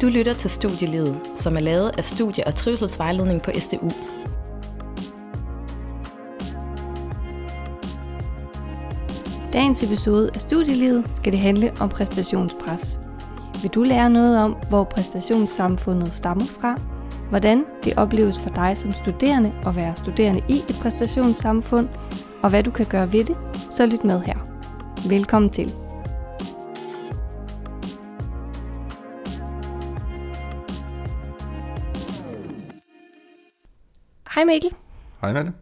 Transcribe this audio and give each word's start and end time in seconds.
Du 0.00 0.06
lytter 0.06 0.34
til 0.34 0.50
Studielivet, 0.50 1.20
som 1.36 1.56
er 1.56 1.60
lavet 1.60 1.92
af 1.98 2.04
Studie- 2.04 2.46
og 2.46 2.54
Trivselsvejledning 2.54 3.42
på 3.42 3.50
SDU. 3.58 3.90
Dagens 9.52 9.82
episode 9.82 10.30
af 10.34 10.40
Studielivet 10.40 11.12
skal 11.16 11.32
det 11.32 11.40
handle 11.40 11.72
om 11.80 11.88
præstationspres. 11.88 13.00
Vil 13.62 13.70
du 13.70 13.82
lære 13.82 14.10
noget 14.10 14.38
om, 14.38 14.56
hvor 14.68 14.84
præstationssamfundet 14.84 16.12
stammer 16.12 16.44
fra, 16.44 16.80
hvordan 17.28 17.64
det 17.84 17.94
opleves 17.96 18.38
for 18.38 18.50
dig 18.50 18.76
som 18.76 18.92
studerende 18.92 19.52
at 19.66 19.76
være 19.76 19.96
studerende 19.96 20.42
i 20.48 20.54
et 20.54 20.78
præstationssamfund, 20.82 21.88
og 22.42 22.50
hvad 22.50 22.62
du 22.62 22.70
kan 22.70 22.86
gøre 22.86 23.12
ved 23.12 23.24
det, 23.24 23.36
så 23.70 23.86
lyt 23.86 24.04
med 24.04 24.20
her. 24.20 24.36
Velkommen 25.08 25.50
til. 25.50 25.72
Hej 34.40 34.44
Mikkel. 34.44 34.70
Hej 35.20 35.32
det. 35.32 35.52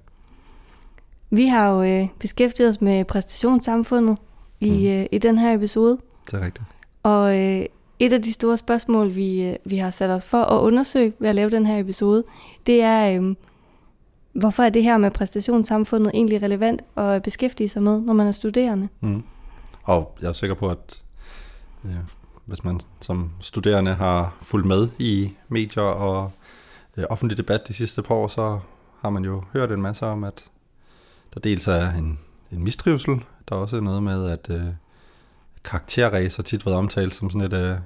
Vi 1.30 1.46
har 1.46 1.70
jo 1.70 1.82
øh, 1.82 2.08
beskæftiget 2.18 2.70
os 2.70 2.80
med 2.80 3.04
præstationssamfundet 3.04 4.18
i, 4.60 4.70
mm. 4.70 4.86
øh, 4.86 5.06
i 5.12 5.18
den 5.18 5.38
her 5.38 5.54
episode. 5.54 5.98
Det 6.26 6.34
er 6.34 6.44
rigtigt. 6.44 6.66
Og 7.02 7.38
øh, 7.38 7.64
et 7.98 8.12
af 8.12 8.22
de 8.22 8.32
store 8.32 8.56
spørgsmål, 8.56 9.14
vi, 9.14 9.42
øh, 9.42 9.56
vi 9.64 9.76
har 9.76 9.90
sat 9.90 10.10
os 10.10 10.24
for 10.24 10.42
at 10.42 10.60
undersøge 10.60 11.12
ved 11.18 11.28
at 11.28 11.34
lave 11.34 11.50
den 11.50 11.66
her 11.66 11.78
episode, 11.78 12.24
det 12.66 12.82
er, 12.82 13.20
øh, 13.20 13.34
hvorfor 14.32 14.62
er 14.62 14.70
det 14.70 14.82
her 14.82 14.98
med 14.98 15.10
præstationssamfundet 15.10 16.10
egentlig 16.14 16.42
relevant 16.42 16.82
at 16.96 17.22
beskæftige 17.22 17.68
sig 17.68 17.82
med, 17.82 18.00
når 18.00 18.12
man 18.12 18.26
er 18.26 18.32
studerende? 18.32 18.88
Mm. 19.00 19.22
Og 19.82 20.16
jeg 20.20 20.28
er 20.28 20.32
sikker 20.32 20.54
på, 20.54 20.68
at 20.68 21.02
ja, 21.84 21.98
hvis 22.44 22.64
man 22.64 22.80
som 23.00 23.30
studerende 23.40 23.94
har 23.94 24.36
fulgt 24.42 24.66
med 24.66 24.88
i 24.98 25.32
medier 25.48 25.82
og 25.82 26.32
øh, 26.98 27.04
offentlig 27.10 27.38
debat 27.38 27.68
de 27.68 27.72
sidste 27.72 28.02
par 28.02 28.14
år, 28.14 28.28
så 28.28 28.58
har 29.00 29.10
man 29.10 29.24
jo 29.24 29.42
hørt 29.52 29.72
en 29.72 29.82
masse 29.82 30.06
om, 30.06 30.24
at 30.24 30.44
der 31.34 31.40
dels 31.40 31.66
er 31.66 31.90
en, 31.90 32.18
en 32.52 32.64
mistrivsel. 32.64 33.24
Der 33.48 33.56
er 33.56 33.60
også 33.60 33.80
noget 33.80 34.02
med, 34.02 34.30
at 34.30 34.50
øh, 34.50 34.66
karakterræs 35.64 36.36
har 36.36 36.42
tit 36.42 36.66
været 36.66 36.78
omtalt 36.78 37.14
som 37.14 37.30
sådan 37.30 37.52
et, 37.52 37.52
øh, 37.52 37.78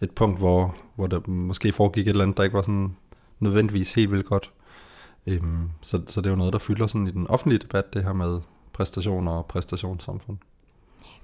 et 0.00 0.10
punkt, 0.10 0.38
hvor, 0.38 0.76
hvor 0.94 1.06
der 1.06 1.20
måske 1.26 1.72
foregik 1.72 2.06
et 2.06 2.10
eller 2.10 2.22
andet, 2.22 2.36
der 2.36 2.42
ikke 2.42 2.56
var 2.56 2.62
sådan 2.62 2.96
nødvendigvis 3.40 3.92
helt 3.92 4.10
vildt 4.10 4.26
godt. 4.26 4.50
Øhm, 5.26 5.70
så, 5.82 6.00
så 6.06 6.20
det 6.20 6.26
er 6.26 6.30
jo 6.30 6.36
noget, 6.36 6.52
der 6.52 6.58
fylder 6.58 6.86
sådan 6.86 7.06
i 7.06 7.10
den 7.10 7.26
offentlige 7.26 7.58
debat, 7.58 7.94
det 7.94 8.04
her 8.04 8.12
med 8.12 8.40
præstationer 8.72 9.32
og 9.32 9.46
præstationssamfund. 9.46 10.38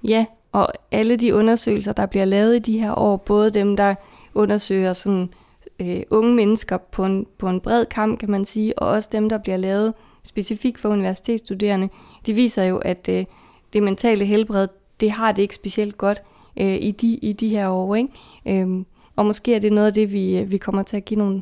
Ja, 0.03 0.25
og 0.51 0.73
alle 0.91 1.15
de 1.15 1.35
undersøgelser, 1.35 1.93
der 1.93 2.05
bliver 2.05 2.25
lavet 2.25 2.55
i 2.55 2.59
de 2.59 2.79
her 2.79 2.99
år, 2.99 3.17
både 3.17 3.49
dem, 3.49 3.77
der 3.77 3.95
undersøger 4.33 4.93
sådan, 4.93 5.33
øh, 5.79 6.03
unge 6.09 6.35
mennesker 6.35 6.77
på 6.77 7.05
en, 7.05 7.25
på 7.37 7.49
en 7.49 7.59
bred 7.59 7.85
kamp, 7.85 8.19
kan 8.19 8.31
man 8.31 8.45
sige, 8.45 8.79
og 8.79 8.87
også 8.87 9.09
dem, 9.11 9.29
der 9.29 9.37
bliver 9.37 9.57
lavet 9.57 9.93
specifikt 10.23 10.79
for 10.79 10.89
universitetsstuderende, 10.89 11.89
de 12.25 12.33
viser 12.33 12.63
jo, 12.63 12.77
at 12.77 13.09
øh, 13.09 13.25
det 13.73 13.83
mentale 13.83 14.25
helbred, 14.25 14.67
det 14.99 15.11
har 15.11 15.31
det 15.31 15.41
ikke 15.41 15.55
specielt 15.55 15.97
godt 15.97 16.21
øh, 16.57 16.75
i, 16.75 16.91
de, 16.91 17.07
i 17.07 17.33
de 17.33 17.49
her 17.49 17.69
år. 17.69 17.95
Ikke? 17.95 18.09
Øhm, 18.45 18.85
og 19.15 19.25
måske 19.25 19.55
er 19.55 19.59
det 19.59 19.73
noget 19.73 19.87
af 19.87 19.93
det, 19.93 20.11
vi, 20.11 20.37
øh, 20.37 20.51
vi 20.51 20.57
kommer 20.57 20.83
til 20.83 20.97
at 20.97 21.05
give 21.05 21.17
nogle, 21.17 21.41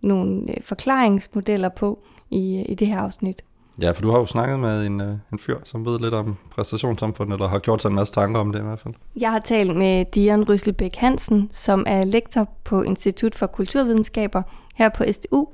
nogle 0.00 0.42
øh, 0.48 0.62
forklaringsmodeller 0.62 1.68
på 1.68 1.98
i, 2.30 2.58
øh, 2.58 2.64
i 2.68 2.74
det 2.74 2.86
her 2.86 2.98
afsnit. 2.98 3.42
Ja, 3.80 3.90
for 3.90 4.02
du 4.02 4.10
har 4.10 4.18
jo 4.18 4.26
snakket 4.26 4.60
med 4.60 4.86
en, 4.86 5.00
øh, 5.00 5.16
en 5.32 5.38
fyr, 5.38 5.58
som 5.64 5.86
ved 5.86 5.98
lidt 5.98 6.14
om 6.14 6.36
præstationssamfundet, 6.50 7.34
eller 7.34 7.48
har 7.48 7.58
gjort 7.58 7.82
sig 7.82 7.88
en 7.88 7.94
masse 7.94 8.14
tanker 8.14 8.40
om 8.40 8.52
det 8.52 8.60
i 8.60 8.62
hvert 8.62 8.80
fald. 8.80 8.94
Jeg 9.16 9.32
har 9.32 9.38
talt 9.38 9.76
med 9.76 10.04
Dian 10.04 10.48
Rysselbæk 10.48 10.96
Hansen, 10.96 11.48
som 11.52 11.84
er 11.86 12.04
lektor 12.04 12.48
på 12.64 12.82
Institut 12.82 13.34
for 13.34 13.46
Kulturvidenskaber 13.46 14.42
her 14.74 14.88
på 14.88 15.04
SDU, 15.12 15.46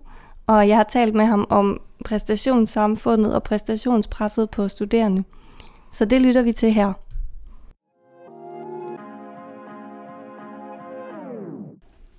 og 0.47 0.69
jeg 0.69 0.77
har 0.77 0.85
talt 0.93 1.15
med 1.15 1.25
ham 1.25 1.47
om 1.51 1.81
præstationssamfundet 2.05 3.35
og 3.35 3.43
præstationspresset 3.43 4.51
på 4.51 4.69
studerende. 4.69 5.25
Så 5.93 6.05
det 6.05 6.21
lytter 6.21 6.43
vi 6.43 6.53
til 6.53 6.73
her. 6.73 6.93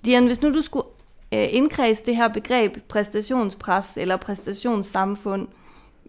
Dian, 0.04 0.26
hvis 0.26 0.42
nu 0.42 0.54
du 0.54 0.62
skulle 0.62 0.86
øh, 1.32 1.48
indkredse 1.50 2.02
det 2.06 2.16
her 2.16 2.28
begreb 2.28 2.76
præstationspres 2.88 3.96
eller 3.96 4.16
præstationssamfund, 4.16 5.48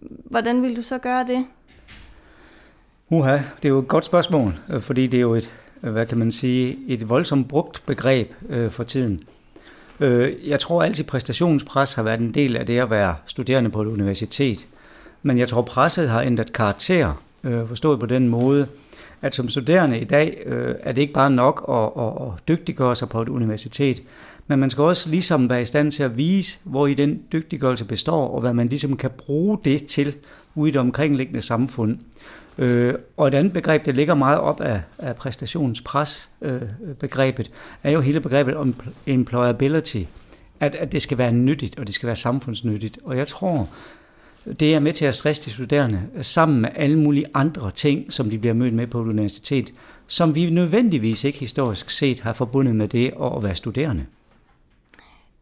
hvordan 0.02 0.64
vil 0.64 0.78
du 0.78 0.82
så 0.82 0.98
gøre 0.98 1.28
det? 1.28 1.46
Uha, 3.10 3.34
det 3.34 3.66
er 3.66 3.70
jo 3.70 3.80
et 3.80 3.88
godt 3.88 4.06
spørgsmål, 4.06 4.60
øh, 4.70 4.82
fordi 4.82 5.08
det 5.08 5.18
er 5.18 5.22
jo 5.22 5.36
et, 5.36 5.54
øh, 5.84 5.92
hvad 5.92 6.06
kan 6.06 6.18
man 6.18 6.32
sige, 6.32 6.78
et 6.88 7.10
voldsomt 7.10 7.48
brugt 7.48 7.84
begreb 7.86 8.32
øh, 8.50 8.72
for 8.72 8.84
tiden. 8.84 9.24
Øh, 10.00 10.50
jeg 10.50 10.60
tror 10.60 10.84
altid, 10.84 11.04
præstationspres 11.04 11.94
har 11.94 12.04
været 12.04 12.20
en 12.20 12.34
del 12.34 12.56
af 12.56 12.66
det 12.66 12.80
at 12.80 12.90
være 12.90 13.16
studerende 13.26 13.70
på 13.70 13.82
et 13.82 13.88
universitet. 13.88 14.68
Men 15.24 15.38
jeg 15.38 15.48
tror, 15.48 15.62
presset 15.62 16.10
har 16.10 16.22
ændret 16.22 16.54
karakter, 16.54 17.24
øh, 17.44 17.68
forstået 17.68 18.00
på 18.00 18.06
den 18.06 18.28
måde, 18.28 18.68
at 19.22 19.36
som 19.36 19.50
studerende 19.50 20.00
i 20.00 20.04
dag 20.04 20.44
øh, 20.46 20.76
er 20.80 20.92
det 20.92 21.02
ikke 21.02 21.14
bare 21.14 21.32
nok 21.32 21.66
at, 21.70 22.04
at, 22.04 22.12
at 22.22 22.28
dygtiggøre 22.48 22.96
sig 22.96 23.10
på 23.10 23.22
et 23.22 23.30
universitet, 23.30 24.02
men 24.48 24.60
man 24.60 24.70
skal 24.70 24.84
også 24.84 25.10
ligesom 25.10 25.50
være 25.50 25.62
i 25.62 25.66
stand 25.66 25.92
til 25.92 26.04
at 26.04 26.18
vise, 26.18 26.60
hvor 26.64 26.88
i 26.88 26.94
den 26.94 27.22
dygtiggørelse 27.32 27.86
består, 27.86 28.28
og 28.28 28.42
hvad 28.42 28.54
man 28.54 28.68
ligesom 28.68 28.98
kan 28.98 29.10
bruge 29.18 29.58
det 29.66 29.86
til 29.86 30.16
ude 30.56 30.70
i 30.70 30.72
det 30.72 30.82
omkringliggende 30.82 31.42
samfund. 31.42 31.98
Øh, 32.58 32.94
og 33.18 33.28
et 33.28 33.34
andet 33.34 33.54
begreb, 33.54 33.86
der 33.86 33.92
ligger 33.92 34.14
meget 34.14 34.40
op 34.40 34.62
af, 34.62 34.82
af 34.98 35.16
præstationspres-begrebet, 35.16 37.48
øh, 37.48 37.54
er 37.84 37.92
jo 37.92 38.02
hele 38.02 38.20
begrebet 38.20 38.56
om 38.56 38.76
employability. 39.06 40.04
At, 40.60 40.76
at 40.76 40.92
det 40.92 41.02
skal 41.02 41.18
være 41.18 41.32
nyttigt, 41.32 41.80
og 41.80 41.88
det 41.88 41.96
skal 41.96 42.08
være 42.08 42.16
samfundsnyttigt. 42.16 43.00
Og 43.04 43.18
jeg 43.18 43.28
tror, 43.28 43.70
det 44.60 44.76
er 44.76 44.80
med 44.80 44.94
til 44.94 45.06
at 45.06 45.16
stresse 45.16 45.46
de 45.46 45.50
studerende 45.50 46.02
sammen 46.22 46.62
med 46.62 46.70
alle 46.76 47.00
mulige 47.00 47.26
andre 47.34 47.72
ting, 47.72 48.14
som 48.14 48.30
de 48.30 48.38
bliver 48.38 48.54
mødt 48.54 48.74
med 48.74 48.88
på 48.88 49.02
et 49.02 49.08
universitet, 49.08 49.74
som 50.08 50.36
vi 50.36 50.50
nødvendigvis 50.50 51.24
ikke 51.24 51.40
historisk 51.40 51.90
set 51.90 52.20
har 52.20 52.34
forbundet 52.34 52.76
med 52.76 52.88
det 52.88 53.14
at 53.22 53.44
være 53.44 53.56
studerende. 53.56 54.06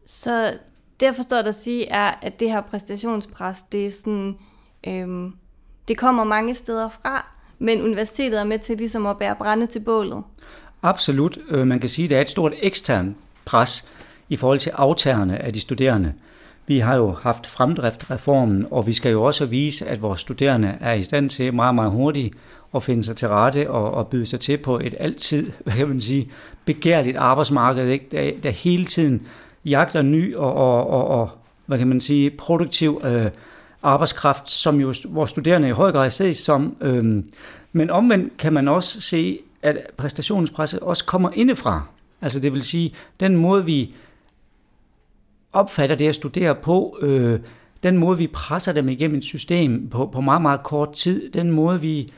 Så 0.06 0.58
det 1.00 1.06
jeg 1.06 1.14
forstår 1.14 1.36
dig 1.36 1.48
at 1.48 1.54
sige 1.54 1.88
er, 1.88 2.12
at 2.22 2.40
det 2.40 2.50
her 2.50 2.60
præstationspres, 2.60 3.62
det 3.72 3.86
er 3.86 3.90
sådan, 3.90 4.36
øhm, 4.86 5.32
det 5.88 5.98
kommer 5.98 6.24
mange 6.24 6.54
steder 6.54 6.88
fra, 6.88 7.26
men 7.58 7.82
universitetet 7.82 8.40
er 8.40 8.44
med 8.44 8.58
til 8.58 8.78
ligesom 8.78 9.06
at 9.06 9.18
bære 9.18 9.36
brænde 9.36 9.66
til 9.66 9.80
bålet. 9.80 10.22
Absolut. 10.82 11.38
Øh, 11.48 11.66
man 11.66 11.80
kan 11.80 11.88
sige, 11.88 12.04
at 12.04 12.10
der 12.10 12.16
er 12.16 12.20
et 12.20 12.30
stort 12.30 12.52
ekstern 12.62 13.16
pres 13.44 13.88
i 14.28 14.36
forhold 14.36 14.58
til 14.58 14.70
aftagerne 14.70 15.38
af 15.38 15.52
de 15.52 15.60
studerende. 15.60 16.12
Vi 16.66 16.78
har 16.78 16.96
jo 16.96 17.12
haft 17.12 17.46
fremdriftreformen, 17.46 18.66
og 18.70 18.86
vi 18.86 18.92
skal 18.92 19.12
jo 19.12 19.22
også 19.22 19.46
vise, 19.46 19.86
at 19.86 20.02
vores 20.02 20.20
studerende 20.20 20.74
er 20.80 20.92
i 20.92 21.02
stand 21.02 21.30
til 21.30 21.54
meget, 21.54 21.74
meget 21.74 21.90
hurtigt 21.90 22.34
at 22.74 22.82
finde 22.82 23.04
sig 23.04 23.16
til 23.16 23.28
rette 23.28 23.70
og, 23.70 23.90
og 23.94 24.06
byde 24.06 24.26
sig 24.26 24.40
til 24.40 24.56
på 24.56 24.78
et 24.78 24.94
altid, 25.00 25.52
hvad 25.64 25.74
kan 25.74 25.88
man 25.88 26.00
sige, 26.00 26.30
begærligt 26.64 27.16
arbejdsmarked, 27.16 27.88
ikke? 27.88 28.06
Der, 28.12 28.30
der 28.42 28.50
hele 28.50 28.84
tiden 28.84 29.26
jagter 29.64 30.02
ny 30.02 30.36
og, 30.36 30.54
og, 30.54 30.86
og, 30.86 31.08
og 31.08 31.30
hvad 31.66 31.78
kan 31.78 31.88
man 31.88 32.00
sige, 32.00 32.30
produktiv 32.30 33.00
øh, 33.04 33.26
arbejdskraft, 33.82 34.50
som 34.50 34.80
jo 34.80 34.94
vores 35.08 35.30
studerende 35.30 35.68
i 35.68 35.72
høj 35.72 35.92
grad 35.92 36.10
ses 36.10 36.38
som. 36.38 36.76
Øh, 36.80 37.22
men 37.72 37.90
omvendt 37.90 38.36
kan 38.36 38.52
man 38.52 38.68
også 38.68 39.00
se, 39.00 39.38
at 39.62 39.76
præstationspresset 39.96 40.80
også 40.80 41.04
kommer 41.04 41.30
indefra. 41.34 41.82
Altså 42.22 42.40
det 42.40 42.52
vil 42.52 42.62
sige, 42.62 42.94
den 43.20 43.36
måde 43.36 43.64
vi 43.64 43.94
opfatter 45.52 45.96
det 45.96 46.08
at 46.08 46.14
studere 46.14 46.54
på, 46.54 46.98
øh, 47.02 47.40
den 47.82 47.98
måde 47.98 48.18
vi 48.18 48.26
presser 48.26 48.72
dem 48.72 48.88
igennem 48.88 49.18
et 49.18 49.24
system 49.24 49.88
på, 49.88 50.06
på 50.06 50.20
meget, 50.20 50.42
meget 50.42 50.62
kort 50.62 50.92
tid, 50.92 51.30
den 51.30 51.50
måde 51.50 51.80
vi 51.80 52.08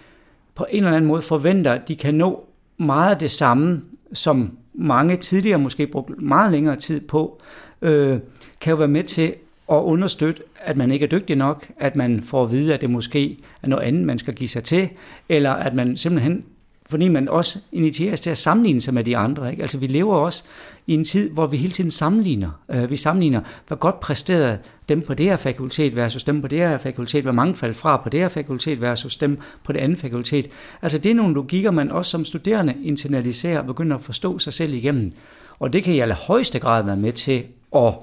på 0.54 0.66
en 0.70 0.84
eller 0.84 0.96
anden 0.96 1.08
måde 1.08 1.22
forventer, 1.22 1.72
at 1.72 1.88
de 1.88 1.96
kan 1.96 2.14
nå 2.14 2.44
meget 2.78 3.10
af 3.10 3.18
det 3.18 3.30
samme, 3.30 3.82
som 4.12 4.58
mange 4.74 5.16
tidligere 5.16 5.58
måske 5.58 5.86
brugt 5.86 6.22
meget 6.22 6.52
længere 6.52 6.76
tid 6.76 7.00
på, 7.00 7.40
øh, 7.82 8.18
kan 8.60 8.70
jo 8.70 8.76
være 8.76 8.88
med 8.88 9.04
til 9.04 9.34
at 9.72 9.76
understøtte, 9.76 10.42
at 10.56 10.76
man 10.76 10.90
ikke 10.90 11.04
er 11.04 11.08
dygtig 11.08 11.36
nok, 11.36 11.66
at 11.78 11.96
man 11.96 12.22
får 12.24 12.44
at 12.44 12.50
vide, 12.50 12.74
at 12.74 12.80
det 12.80 12.90
måske 12.90 13.38
er 13.62 13.68
noget 13.68 13.82
andet, 13.82 14.04
man 14.04 14.18
skal 14.18 14.34
give 14.34 14.48
sig 14.48 14.64
til, 14.64 14.88
eller 15.28 15.50
at 15.50 15.74
man 15.74 15.96
simpelthen 15.96 16.44
fordi 16.90 17.08
man 17.08 17.28
også 17.28 17.58
initieres 17.72 18.20
til 18.20 18.30
at 18.30 18.38
sammenligne 18.38 18.80
sig 18.80 18.94
med 18.94 19.04
de 19.04 19.16
andre. 19.16 19.50
Ikke? 19.50 19.62
Altså 19.62 19.78
vi 19.78 19.86
lever 19.86 20.16
også 20.16 20.44
i 20.86 20.94
en 20.94 21.04
tid, 21.04 21.30
hvor 21.30 21.46
vi 21.46 21.56
hele 21.56 21.72
tiden 21.72 21.90
sammenligner. 21.90 22.50
Øh, 22.70 22.90
vi 22.90 22.96
sammenligner, 22.96 23.40
hvor 23.66 23.76
godt 23.76 24.00
præsterede 24.00 24.58
dem 24.88 25.02
på 25.02 25.14
det 25.14 25.26
her 25.26 25.36
fakultet 25.36 25.96
versus 25.96 26.24
dem 26.24 26.40
på 26.40 26.48
det 26.48 26.58
her 26.58 26.78
fakultet, 26.78 27.22
hvor 27.22 27.32
mange 27.32 27.54
faldt 27.54 27.76
fra 27.76 27.96
på 27.96 28.08
det 28.08 28.20
her 28.20 28.28
fakultet 28.28 28.80
versus 28.80 29.16
dem 29.16 29.38
på 29.64 29.72
det 29.72 29.78
andet 29.78 29.98
fakultet. 29.98 30.48
Altså 30.82 30.98
det 30.98 31.10
er 31.10 31.14
nogle 31.14 31.34
logikker, 31.34 31.70
man 31.70 31.90
også 31.90 32.10
som 32.10 32.24
studerende 32.24 32.74
internaliserer 32.82 33.58
og 33.58 33.66
begynder 33.66 33.96
at 33.96 34.02
forstå 34.02 34.38
sig 34.38 34.52
selv 34.52 34.74
igennem. 34.74 35.12
Og 35.58 35.72
det 35.72 35.84
kan 35.84 35.94
i 35.94 36.00
allerhøjeste 36.00 36.58
grad 36.58 36.84
være 36.84 36.96
med 36.96 37.12
til 37.12 37.44
at 37.76 37.94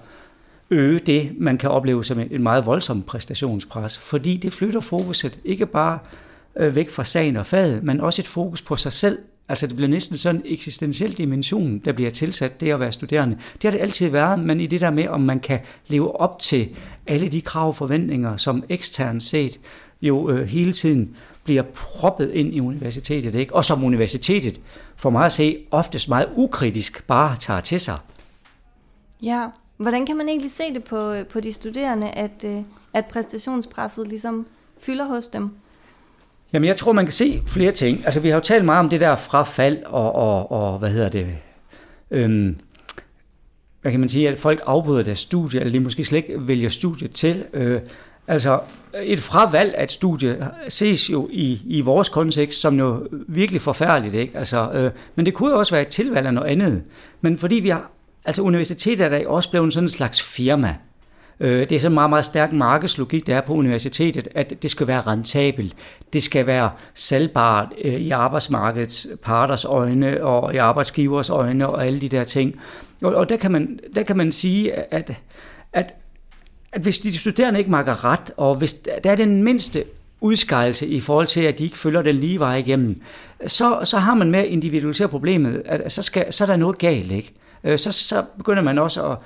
øge 0.70 1.00
det, 1.00 1.31
man 1.38 1.58
kan 1.58 1.70
opleve 1.70 2.06
som 2.06 2.20
en 2.20 2.44
meget 2.44 2.66
voldsom 2.66 3.04
præstationspres, 3.04 3.98
fordi 3.98 4.38
det 4.38 4.54
flytter 4.54 4.80
fokuset 4.80 5.40
ikke 5.46 5.66
bare 5.66 6.00
øh, 6.60 6.75
væk 6.75 6.90
fra 6.90 7.04
sagen 7.04 7.38
og 7.38 7.46
faget, 7.46 7.84
men 7.84 8.02
også 8.02 8.22
et 8.22 8.28
fokus 8.28 8.62
på 8.62 8.75
sig 8.75 8.94
selv 8.94 9.18
Altså 9.48 9.68
det 9.68 9.75
bliver 9.75 9.90
næsten 9.90 10.18
sådan 10.18 10.42
en 10.46 10.54
eksistentiel 10.54 11.18
dimension, 11.18 11.80
der 11.80 11.92
bliver 11.92 12.12
tilsat 12.12 12.62
det 12.62 12.72
at 12.72 12.80
være 12.80 12.92
studerende. 12.92 13.38
Det 13.54 13.63
har 13.63 13.72
det 13.72 13.80
altid 13.80 14.10
været, 14.10 14.40
men 14.40 14.60
i 14.60 14.68
det 14.68 14.81
der 14.81 14.90
med, 14.90 15.07
om 15.07 15.22
man 15.22 15.40
kan 15.40 15.60
leve 15.88 16.22
op 16.22 16.40
til 16.40 16.69
alle 17.07 17.28
de 17.28 17.42
krav 17.42 17.68
og 17.68 17.75
forventninger, 17.75 18.38
som 18.38 18.63
eksternt 18.69 19.24
set 19.24 19.60
jo 20.02 20.30
øh, 20.30 20.48
hele 20.48 20.74
tiden 20.74 21.16
bliver 21.44 21.63
proppet 21.63 22.31
ind 22.31 22.54
i 22.54 22.60
universitetet, 22.60 23.36
ikke? 23.36 23.56
og 23.56 23.66
som 23.66 23.84
universitetet, 23.84 24.62
for 24.96 25.10
mig 25.10 25.25
at 25.25 25.31
se, 25.31 25.57
oftest 25.72 26.10
meget 26.10 26.30
ukritisk 26.36 27.07
bare 27.07 27.36
tager 27.40 27.60
til 27.60 27.80
sig. 27.80 27.98
Ja, 29.22 29.48
hvordan 29.78 30.06
kan 30.06 30.18
man 30.18 30.30
egentlig 30.30 30.52
se 30.52 30.74
det 30.74 30.84
på, 30.84 31.12
øh, 31.12 31.25
på 31.25 31.40
de 31.40 31.54
studerende, 31.54 32.10
at, 32.10 32.44
øh, 32.46 32.62
at 32.94 33.06
præstationspresset 33.06 34.07
ligesom 34.07 34.46
fylder 34.80 35.06
hos 35.06 35.28
dem? 35.28 35.50
Jamen, 36.56 36.68
jeg 36.68 36.75
tror, 36.75 36.92
man 36.92 37.06
kan 37.06 37.12
se 37.12 37.42
flere 37.48 37.72
ting. 37.72 38.06
Altså, 38.06 38.19
vi 38.19 38.28
har 38.28 38.36
jo 38.36 38.42
talt 38.42 38.66
meget 38.66 38.80
om 38.80 38.90
det 38.90 39.02
der 39.02 39.16
frafald 39.16 39.84
og, 39.86 40.16
og, 40.16 40.52
og 40.52 40.80
hvad 40.80 40.90
hedder 40.90 41.10
det, 41.10 41.28
øhm, 42.12 42.60
hvad 43.81 43.92
kan 43.92 44.00
man 44.00 44.10
sige, 44.10 44.30
at 44.30 44.40
folk 44.40 44.62
afbryder 44.66 45.04
deres 45.04 45.19
studie, 45.19 45.60
eller 45.60 45.72
de 45.72 45.80
måske 45.80 46.06
slet 46.06 46.18
ikke 46.18 46.48
vælger 46.48 46.69
studiet 46.69 47.12
til. 47.12 47.44
Øh, 47.54 47.81
altså, 48.28 48.60
et 49.04 49.19
fravalg 49.19 49.75
af 49.75 49.84
et 49.84 49.92
studie 49.92 50.48
ses 50.69 51.10
jo 51.10 51.30
i, 51.31 51.62
i 51.66 51.81
vores 51.81 52.10
kontekst 52.10 52.62
som 52.62 52.80
jo 52.80 53.07
virkelig 53.28 53.62
forfærdeligt, 53.62 54.16
ikke? 54.16 54.38
Altså, 54.38 54.72
øh, 54.72 54.92
men 55.16 55.25
det 55.25 55.34
kunne 55.34 55.52
jo 55.52 55.60
også 55.60 55.75
være 55.75 55.81
et 55.81 55.88
tilvalg 55.88 56.28
af 56.28 56.34
noget 56.34 56.50
andet. 56.50 56.84
Men 57.22 57.38
fordi 57.38 57.56
vi 57.56 57.69
har, 57.69 57.92
altså 58.25 58.42
universitetet 58.42 59.06
er 59.06 59.10
der 59.10 59.28
også 59.28 59.50
blevet 59.50 59.74
sådan 59.74 59.84
en 59.84 59.90
slags 59.90 60.22
firma. 60.22 60.75
Øh, 61.40 61.60
det 61.60 61.72
er 61.72 61.80
sådan 61.80 61.92
en 61.92 61.94
meget, 61.94 62.10
meget 62.10 62.26
stærk 62.26 62.54
markedslogik, 62.54 63.28
der 63.28 63.36
er 63.36 63.42
på 63.42 63.54
universitetet, 63.54 64.28
at 64.36 64.54
det 64.62 64.72
skal 64.72 64.88
være 64.88 65.02
rentabelt. 65.02 65.74
Det 66.14 66.24
skal 66.24 66.48
være 66.48 66.70
salgbart 66.94 67.68
øh, 67.84 67.94
i 67.94 68.12
arbejdsmarkedets 68.12 69.08
parters 69.22 69.66
øjne 69.66 70.24
og 70.24 70.54
i 70.54 70.58
arbejdsgivers 70.58 71.30
øjne 71.30 71.68
og 71.68 71.86
alle 71.86 72.02
de 72.02 72.10
der 72.10 72.24
ting. 72.24 72.56
Og, 73.04 73.16
og 73.16 73.30
der, 73.30 73.38
kan 73.38 73.52
man, 73.52 73.80
der 73.96 74.04
kan 74.04 74.18
man 74.18 74.32
sige, 74.32 74.74
at, 74.74 75.12
at, 75.74 75.96
at 76.72 76.82
hvis 76.82 76.98
de 76.98 77.18
studerende 77.18 77.60
ikke 77.60 77.72
makker 77.72 78.06
ret, 78.06 78.31
og 78.38 78.56
hvis 78.56 78.74
der 78.74 79.12
er 79.12 79.16
den 79.16 79.44
mindste 79.44 79.84
udskejelse 80.22 80.88
i 80.88 81.00
forhold 81.00 81.28
til, 81.28 81.42
at 81.42 81.60
de 81.60 81.64
ikke 81.64 81.78
følger 81.78 82.02
den 82.02 82.16
lige 82.16 82.40
vej 82.40 82.56
igennem, 82.56 83.02
så, 83.48 83.80
så 83.84 83.98
har 83.98 84.14
man 84.14 84.31
med 84.31 84.40
at 84.40 84.46
individualisere 84.46 85.08
problemet, 85.08 85.62
at 85.66 85.92
så, 85.92 86.02
skal, 86.02 86.34
så 86.34 86.44
er 86.44 86.46
der 86.46 86.56
noget 86.56 86.78
galt, 86.78 87.12
ikke? 87.12 87.34
Øh, 87.64 87.80
så, 87.80 87.92
så 87.92 88.24
begynder 88.38 88.64
man 88.64 88.78
også 88.78 89.12
at 89.12 89.18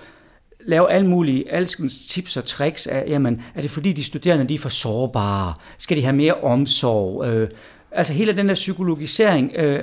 lave 0.66 0.92
alle 0.92 1.08
mulige 1.08 1.52
alskens 1.52 2.06
tips 2.08 2.38
og 2.38 2.46
tricks 2.46 2.88
af, 2.88 3.04
jamen, 3.08 3.42
er 3.56 3.62
det 3.62 3.72
fordi 3.72 3.94
de 3.94 4.04
studerende 4.04 4.48
de 4.48 4.56
er 4.56 4.60
for 4.60 4.70
sårbare? 4.70 5.54
Skal 5.78 5.98
de 5.98 6.04
have 6.04 6.16
mere 6.16 6.34
omsorg? 6.34 7.26
Øh, 7.26 7.50
altså 7.92 8.14
hele 8.14 8.38
den 8.38 8.48
der 8.48 8.54
psykologisering 8.54 9.52
øh, 9.56 9.80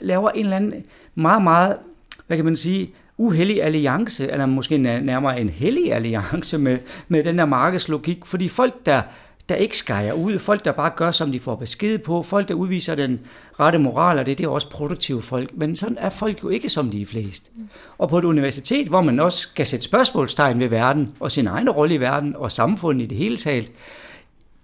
laver 0.00 0.30
en 0.30 0.44
eller 0.44 0.56
anden 0.56 0.84
meget, 1.14 1.42
meget, 1.42 1.76
hvad 2.26 2.36
kan 2.36 2.44
man 2.44 2.56
sige, 2.56 2.90
uheldig 3.16 3.62
alliance, 3.62 4.30
eller 4.30 4.46
måske 4.46 4.78
nærmere 4.78 5.40
en 5.40 5.48
hellig 5.48 5.92
alliance 5.92 6.58
med, 6.58 6.78
med 7.08 7.24
den 7.24 7.38
der 7.38 7.44
markedslogik, 7.44 8.24
fordi 8.24 8.48
folk, 8.48 8.86
der 8.86 9.02
der 9.48 9.54
ikke 9.54 9.76
skærer 9.76 10.12
ud, 10.12 10.38
folk, 10.38 10.64
der 10.64 10.72
bare 10.72 10.90
gør, 10.96 11.10
som 11.10 11.32
de 11.32 11.40
får 11.40 11.54
besked 11.56 11.98
på, 11.98 12.22
folk, 12.22 12.48
der 12.48 12.54
udviser 12.54 12.94
den 12.94 13.20
rette 13.60 13.78
moral, 13.78 14.18
og 14.18 14.26
det, 14.26 14.38
det 14.38 14.44
er 14.44 14.48
også 14.48 14.70
produktive 14.70 15.22
folk. 15.22 15.50
Men 15.54 15.76
sådan 15.76 15.98
er 16.00 16.08
folk 16.08 16.42
jo 16.42 16.48
ikke, 16.48 16.68
som 16.68 16.90
de 16.90 17.02
er 17.02 17.06
flest. 17.06 17.50
Og 17.98 18.08
på 18.08 18.18
et 18.18 18.24
universitet, 18.24 18.88
hvor 18.88 19.00
man 19.00 19.20
også 19.20 19.38
skal 19.38 19.66
sætte 19.66 19.84
spørgsmålstegn 19.84 20.60
ved 20.60 20.68
verden, 20.68 21.14
og 21.20 21.32
sin 21.32 21.46
egen 21.46 21.70
rolle 21.70 21.94
i 21.94 22.00
verden, 22.00 22.36
og 22.36 22.52
samfundet 22.52 23.04
i 23.04 23.06
det 23.06 23.18
hele 23.18 23.36
taget, 23.36 23.72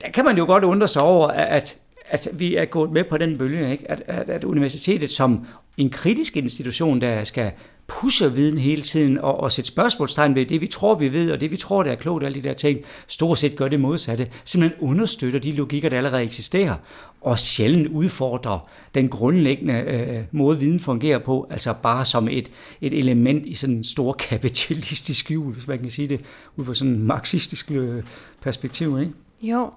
der 0.00 0.10
kan 0.10 0.24
man 0.24 0.38
jo 0.38 0.46
godt 0.46 0.64
undre 0.64 0.88
sig 0.88 1.02
over, 1.02 1.28
at, 1.28 1.78
at 2.08 2.28
vi 2.32 2.56
er 2.56 2.64
gået 2.64 2.92
med 2.92 3.04
på 3.04 3.18
den 3.18 3.38
bølge, 3.38 3.72
ikke? 3.72 3.90
At, 3.90 4.02
at, 4.06 4.28
at 4.28 4.44
universitetet 4.44 5.10
som 5.10 5.46
en 5.76 5.90
kritisk 5.90 6.36
institution, 6.36 7.00
der 7.00 7.24
skal 7.24 7.52
pusher 7.88 8.28
viden 8.28 8.58
hele 8.58 8.82
tiden 8.82 9.18
og, 9.18 9.40
og 9.40 9.52
sætte 9.52 9.68
spørgsmålstegn 9.68 10.34
ved 10.34 10.46
det, 10.46 10.60
vi 10.60 10.66
tror, 10.66 10.94
vi 10.94 11.12
ved, 11.12 11.30
og 11.32 11.40
det, 11.40 11.50
vi 11.50 11.56
tror, 11.56 11.82
der 11.82 11.90
er 11.90 11.96
klogt, 11.96 12.24
alle 12.24 12.42
de 12.42 12.48
der 12.48 12.54
ting, 12.54 12.80
stort 13.06 13.38
set 13.38 13.56
gør 13.56 13.68
det 13.68 13.80
modsatte. 13.80 14.30
Simpelthen 14.44 14.80
understøtter 14.80 15.40
de 15.40 15.52
logikker, 15.52 15.88
der 15.88 15.96
allerede 15.96 16.22
eksisterer, 16.22 16.74
og 17.20 17.38
sjældent 17.38 17.88
udfordrer 17.88 18.68
den 18.94 19.08
grundlæggende 19.08 19.74
øh, 19.74 20.24
måde, 20.32 20.58
viden 20.58 20.80
fungerer 20.80 21.18
på, 21.18 21.46
altså 21.50 21.74
bare 21.82 22.04
som 22.04 22.28
et, 22.28 22.50
et 22.80 22.98
element 22.98 23.46
i 23.46 23.54
sådan 23.54 23.76
en 23.76 23.84
stor 23.84 24.12
kapitalistisk 24.12 25.28
hjul, 25.28 25.52
hvis 25.52 25.66
man 25.66 25.78
kan 25.78 25.90
sige 25.90 26.08
det, 26.08 26.20
ud 26.56 26.64
fra 26.64 26.74
sådan 26.74 26.92
en 26.92 27.02
marxistisk 27.02 27.70
øh, 27.70 28.02
perspektiv, 28.40 29.00
ikke? 29.00 29.12
Jo. 29.42 29.70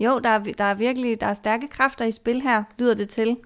Jo, 0.00 0.18
der 0.24 0.28
er, 0.28 0.38
der 0.38 0.64
er 0.64 0.74
virkelig 0.74 1.20
der 1.20 1.26
er 1.26 1.34
stærke 1.34 1.68
kræfter 1.68 2.04
i 2.04 2.12
spil 2.12 2.40
her, 2.40 2.64
lyder 2.78 2.94
det 2.94 3.08
til. 3.08 3.36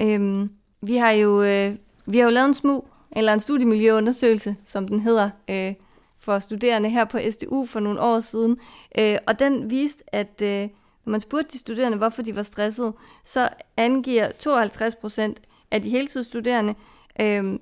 Øhm, 0.00 0.50
vi 0.82 0.96
har 0.96 1.10
jo 1.10 1.42
øh, 1.42 1.74
vi 2.08 2.18
har 2.18 2.24
jo 2.24 2.30
lavet 2.30 2.48
en 2.48 2.54
smug, 2.54 2.88
eller 3.12 3.32
en 3.32 3.40
studiemiljøundersøgelse, 3.40 4.56
som 4.64 4.88
den 4.88 5.00
hedder, 5.00 5.30
øh, 5.50 5.74
for 6.18 6.38
studerende 6.38 6.90
her 6.90 7.04
på 7.04 7.18
SDU 7.30 7.66
for 7.66 7.80
nogle 7.80 8.00
år 8.00 8.20
siden. 8.20 8.58
Øh, 8.98 9.18
og 9.26 9.38
den 9.38 9.70
viste, 9.70 10.14
at 10.14 10.42
øh, 10.42 10.68
når 11.04 11.10
man 11.10 11.20
spurgte 11.20 11.52
de 11.52 11.58
studerende, 11.58 11.98
hvorfor 11.98 12.22
de 12.22 12.36
var 12.36 12.42
stressede, 12.42 12.92
så 13.24 13.48
angiver 13.76 14.30
52 14.38 14.94
procent 14.94 15.40
af 15.70 15.82
de 15.82 15.90
heltidsstuderende, 15.90 16.74
øh, 17.20 17.58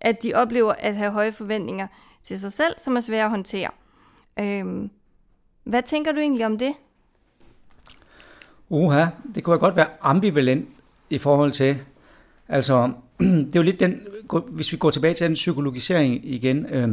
at 0.00 0.22
de 0.22 0.34
oplever 0.34 0.72
at 0.72 0.96
have 0.96 1.10
høje 1.10 1.32
forventninger 1.32 1.86
til 2.22 2.40
sig 2.40 2.52
selv, 2.52 2.74
som 2.78 2.96
er 2.96 3.00
svære 3.00 3.24
at 3.24 3.30
håndtere. 3.30 3.70
Øh, 4.40 4.88
hvad 5.64 5.82
tænker 5.82 6.12
du 6.12 6.18
egentlig 6.18 6.46
om 6.46 6.58
det? 6.58 6.74
Uha, 8.68 9.06
det 9.34 9.44
kunne 9.44 9.58
godt 9.58 9.76
være 9.76 9.88
ambivalent 10.00 10.68
i 11.10 11.18
forhold 11.18 11.52
til, 11.52 11.80
altså 12.48 12.92
det 13.20 13.56
er 13.56 13.60
jo 13.60 13.62
lidt 13.62 13.80
den, 13.80 14.00
hvis 14.50 14.72
vi 14.72 14.76
går 14.76 14.90
tilbage 14.90 15.14
til 15.14 15.26
den 15.26 15.34
psykologisering 15.34 16.20
igen, 16.32 16.66
øh, 16.66 16.88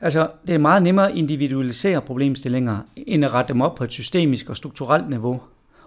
altså 0.00 0.30
det 0.46 0.54
er 0.54 0.58
meget 0.58 0.82
nemmere 0.82 1.10
at 1.10 1.16
individualisere 1.16 2.00
problemstillinger, 2.00 2.78
end 2.96 3.24
at 3.24 3.32
rette 3.34 3.52
dem 3.52 3.60
op 3.60 3.74
på 3.74 3.84
et 3.84 3.92
systemisk 3.92 4.50
og 4.50 4.56
strukturelt 4.56 5.10
niveau. 5.10 5.40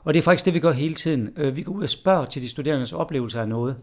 Og 0.04 0.14
det 0.14 0.20
er 0.20 0.24
faktisk 0.24 0.46
det, 0.46 0.54
vi 0.54 0.60
gør 0.60 0.72
hele 0.72 0.96
tiden. 0.96 1.30
Øh, 1.38 1.56
vi 1.56 1.62
går 1.62 1.74
ud 1.74 1.84
og 1.84 1.90
spørger 1.90 2.26
til 2.26 2.42
de 2.42 2.50
studerendes 2.50 2.94
oplevelser 2.94 3.42
af 3.42 3.48
noget. 3.48 3.76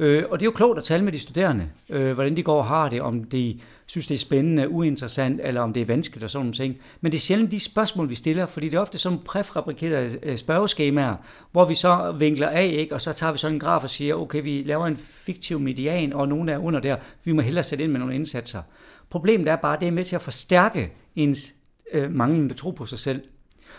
Øh, 0.00 0.24
og 0.30 0.40
det 0.40 0.44
er 0.44 0.46
jo 0.46 0.50
klogt 0.50 0.78
at 0.78 0.84
tale 0.84 1.04
med 1.04 1.12
de 1.12 1.18
studerende, 1.18 1.68
øh, 1.88 2.12
hvordan 2.12 2.36
de 2.36 2.42
går 2.42 2.58
og 2.58 2.66
har 2.66 2.88
det, 2.88 3.02
om 3.02 3.24
de 3.24 3.60
synes, 3.86 4.06
det 4.06 4.14
er 4.14 4.18
spændende, 4.18 4.68
uinteressant, 4.68 5.40
eller 5.44 5.60
om 5.60 5.72
det 5.72 5.80
er 5.80 5.86
vanskeligt 5.86 6.24
og 6.24 6.30
sådan 6.30 6.44
nogle 6.44 6.52
ting. 6.52 6.76
Men 7.00 7.12
det 7.12 7.18
er 7.18 7.22
sjældent 7.22 7.50
de 7.50 7.60
spørgsmål, 7.60 8.08
vi 8.08 8.14
stiller, 8.14 8.46
fordi 8.46 8.68
det 8.68 8.76
er 8.76 8.80
ofte 8.80 8.98
sådan 8.98 9.18
præfabrikerede 9.18 10.18
øh, 10.22 10.36
spørgeskemaer, 10.36 11.16
hvor 11.52 11.64
vi 11.64 11.74
så 11.74 12.14
vinkler 12.18 12.48
af, 12.48 12.66
ikke? 12.66 12.94
og 12.94 13.00
så 13.00 13.12
tager 13.12 13.32
vi 13.32 13.38
sådan 13.38 13.54
en 13.54 13.60
graf 13.60 13.82
og 13.82 13.90
siger, 13.90 14.14
okay, 14.14 14.42
vi 14.42 14.62
laver 14.66 14.86
en 14.86 14.96
fiktiv 14.96 15.60
median, 15.60 16.12
og 16.12 16.28
nogen 16.28 16.48
er 16.48 16.58
under 16.58 16.80
der, 16.80 16.96
vi 17.24 17.32
må 17.32 17.42
hellere 17.42 17.64
sætte 17.64 17.84
ind 17.84 17.92
med 17.92 18.00
nogle 18.00 18.14
indsatser. 18.14 18.62
Problemet 19.10 19.48
er 19.48 19.56
bare, 19.56 19.74
at 19.74 19.80
det 19.80 19.88
er 19.88 19.92
med 19.92 20.04
til 20.04 20.16
at 20.16 20.22
forstærke 20.22 20.92
ens 21.16 21.54
øh, 21.92 22.12
manglende 22.12 22.54
tro 22.54 22.70
på 22.70 22.86
sig 22.86 22.98
selv. 22.98 23.22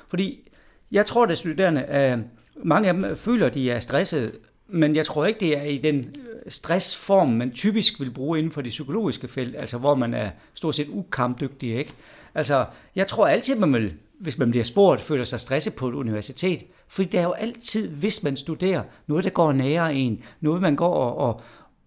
Fordi 0.07 0.49
jeg 0.91 1.05
tror, 1.05 1.25
at 1.25 1.37
studerende, 1.37 1.85
øh, 1.91 2.17
mange 2.63 2.87
af 2.87 2.93
dem 2.93 3.15
føler, 3.15 3.45
at 3.45 3.53
de 3.53 3.71
er 3.71 3.79
stresset 3.79 4.31
men 4.71 4.95
jeg 4.95 5.05
tror 5.05 5.25
ikke, 5.25 5.39
det 5.39 5.57
er 5.57 5.63
i 5.63 5.77
den 5.77 5.97
øh, 5.97 6.51
stressform, 6.51 7.29
man 7.29 7.51
typisk 7.51 7.99
vil 7.99 8.11
bruge 8.11 8.39
inden 8.39 8.51
for 8.51 8.61
det 8.61 8.69
psykologiske 8.69 9.27
felt, 9.27 9.55
altså 9.61 9.77
hvor 9.77 9.95
man 9.95 10.13
er 10.13 10.29
stort 10.53 10.75
set 10.75 10.87
ukampdygtig, 10.89 11.77
ikke? 11.77 11.93
Altså, 12.35 12.65
jeg 12.95 13.07
tror 13.07 13.27
altid, 13.27 13.55
man 13.55 13.73
vil, 13.73 13.93
hvis 14.19 14.37
man 14.37 14.51
bliver 14.51 14.63
spurgt, 14.63 15.01
føler 15.01 15.23
sig 15.23 15.39
stresset 15.39 15.75
på 15.75 15.87
et 15.87 15.93
universitet. 15.93 16.63
Fordi 16.87 17.09
det 17.09 17.19
er 17.19 17.23
jo 17.23 17.31
altid, 17.31 17.89
hvis 17.89 18.23
man 18.23 18.37
studerer, 18.37 18.83
noget, 19.07 19.23
der 19.23 19.29
går 19.29 19.51
nære 19.51 19.95
en, 19.95 20.23
noget, 20.41 20.61
man 20.61 20.75
går 20.75 20.93
og, 20.93 21.17
og, 21.17 21.41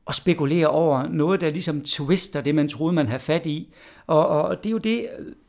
og 0.07 0.15
spekulerer 0.15 0.67
over, 0.67 1.09
noget, 1.09 1.41
der 1.41 1.51
ligesom 1.51 1.81
twister 1.81 2.41
det, 2.41 2.55
man 2.55 2.69
troede, 2.69 2.95
man 2.95 3.07
havde 3.07 3.23
fat 3.23 3.47
i. 3.47 3.75
Og, 4.07 4.29
og 4.29 4.65
det 4.65 4.67
er 4.67 4.73
jo 4.73 4.79
det, 4.79 5.09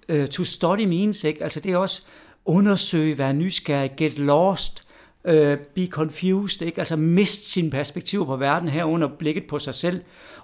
uh, 0.09 0.25
to 0.25 0.43
study 0.43 0.85
means, 0.85 1.23
ikke? 1.23 1.43
Altså, 1.43 1.59
det 1.59 1.71
er 1.71 1.77
også 1.77 2.05
undersøge, 2.45 3.17
være 3.17 3.33
nysgerrig, 3.33 3.91
get 3.97 4.17
lost, 4.17 4.84
øh, 5.25 5.57
be 5.57 5.87
confused, 5.87 6.61
ikke? 6.61 6.79
altså 6.79 6.95
miste 6.95 7.49
sin 7.49 7.69
perspektiv 7.69 8.25
på 8.25 8.35
verden 8.35 8.69
herunder 8.69 9.07
blikket 9.07 9.47
på 9.47 9.59
sig 9.59 9.75
selv. 9.75 10.01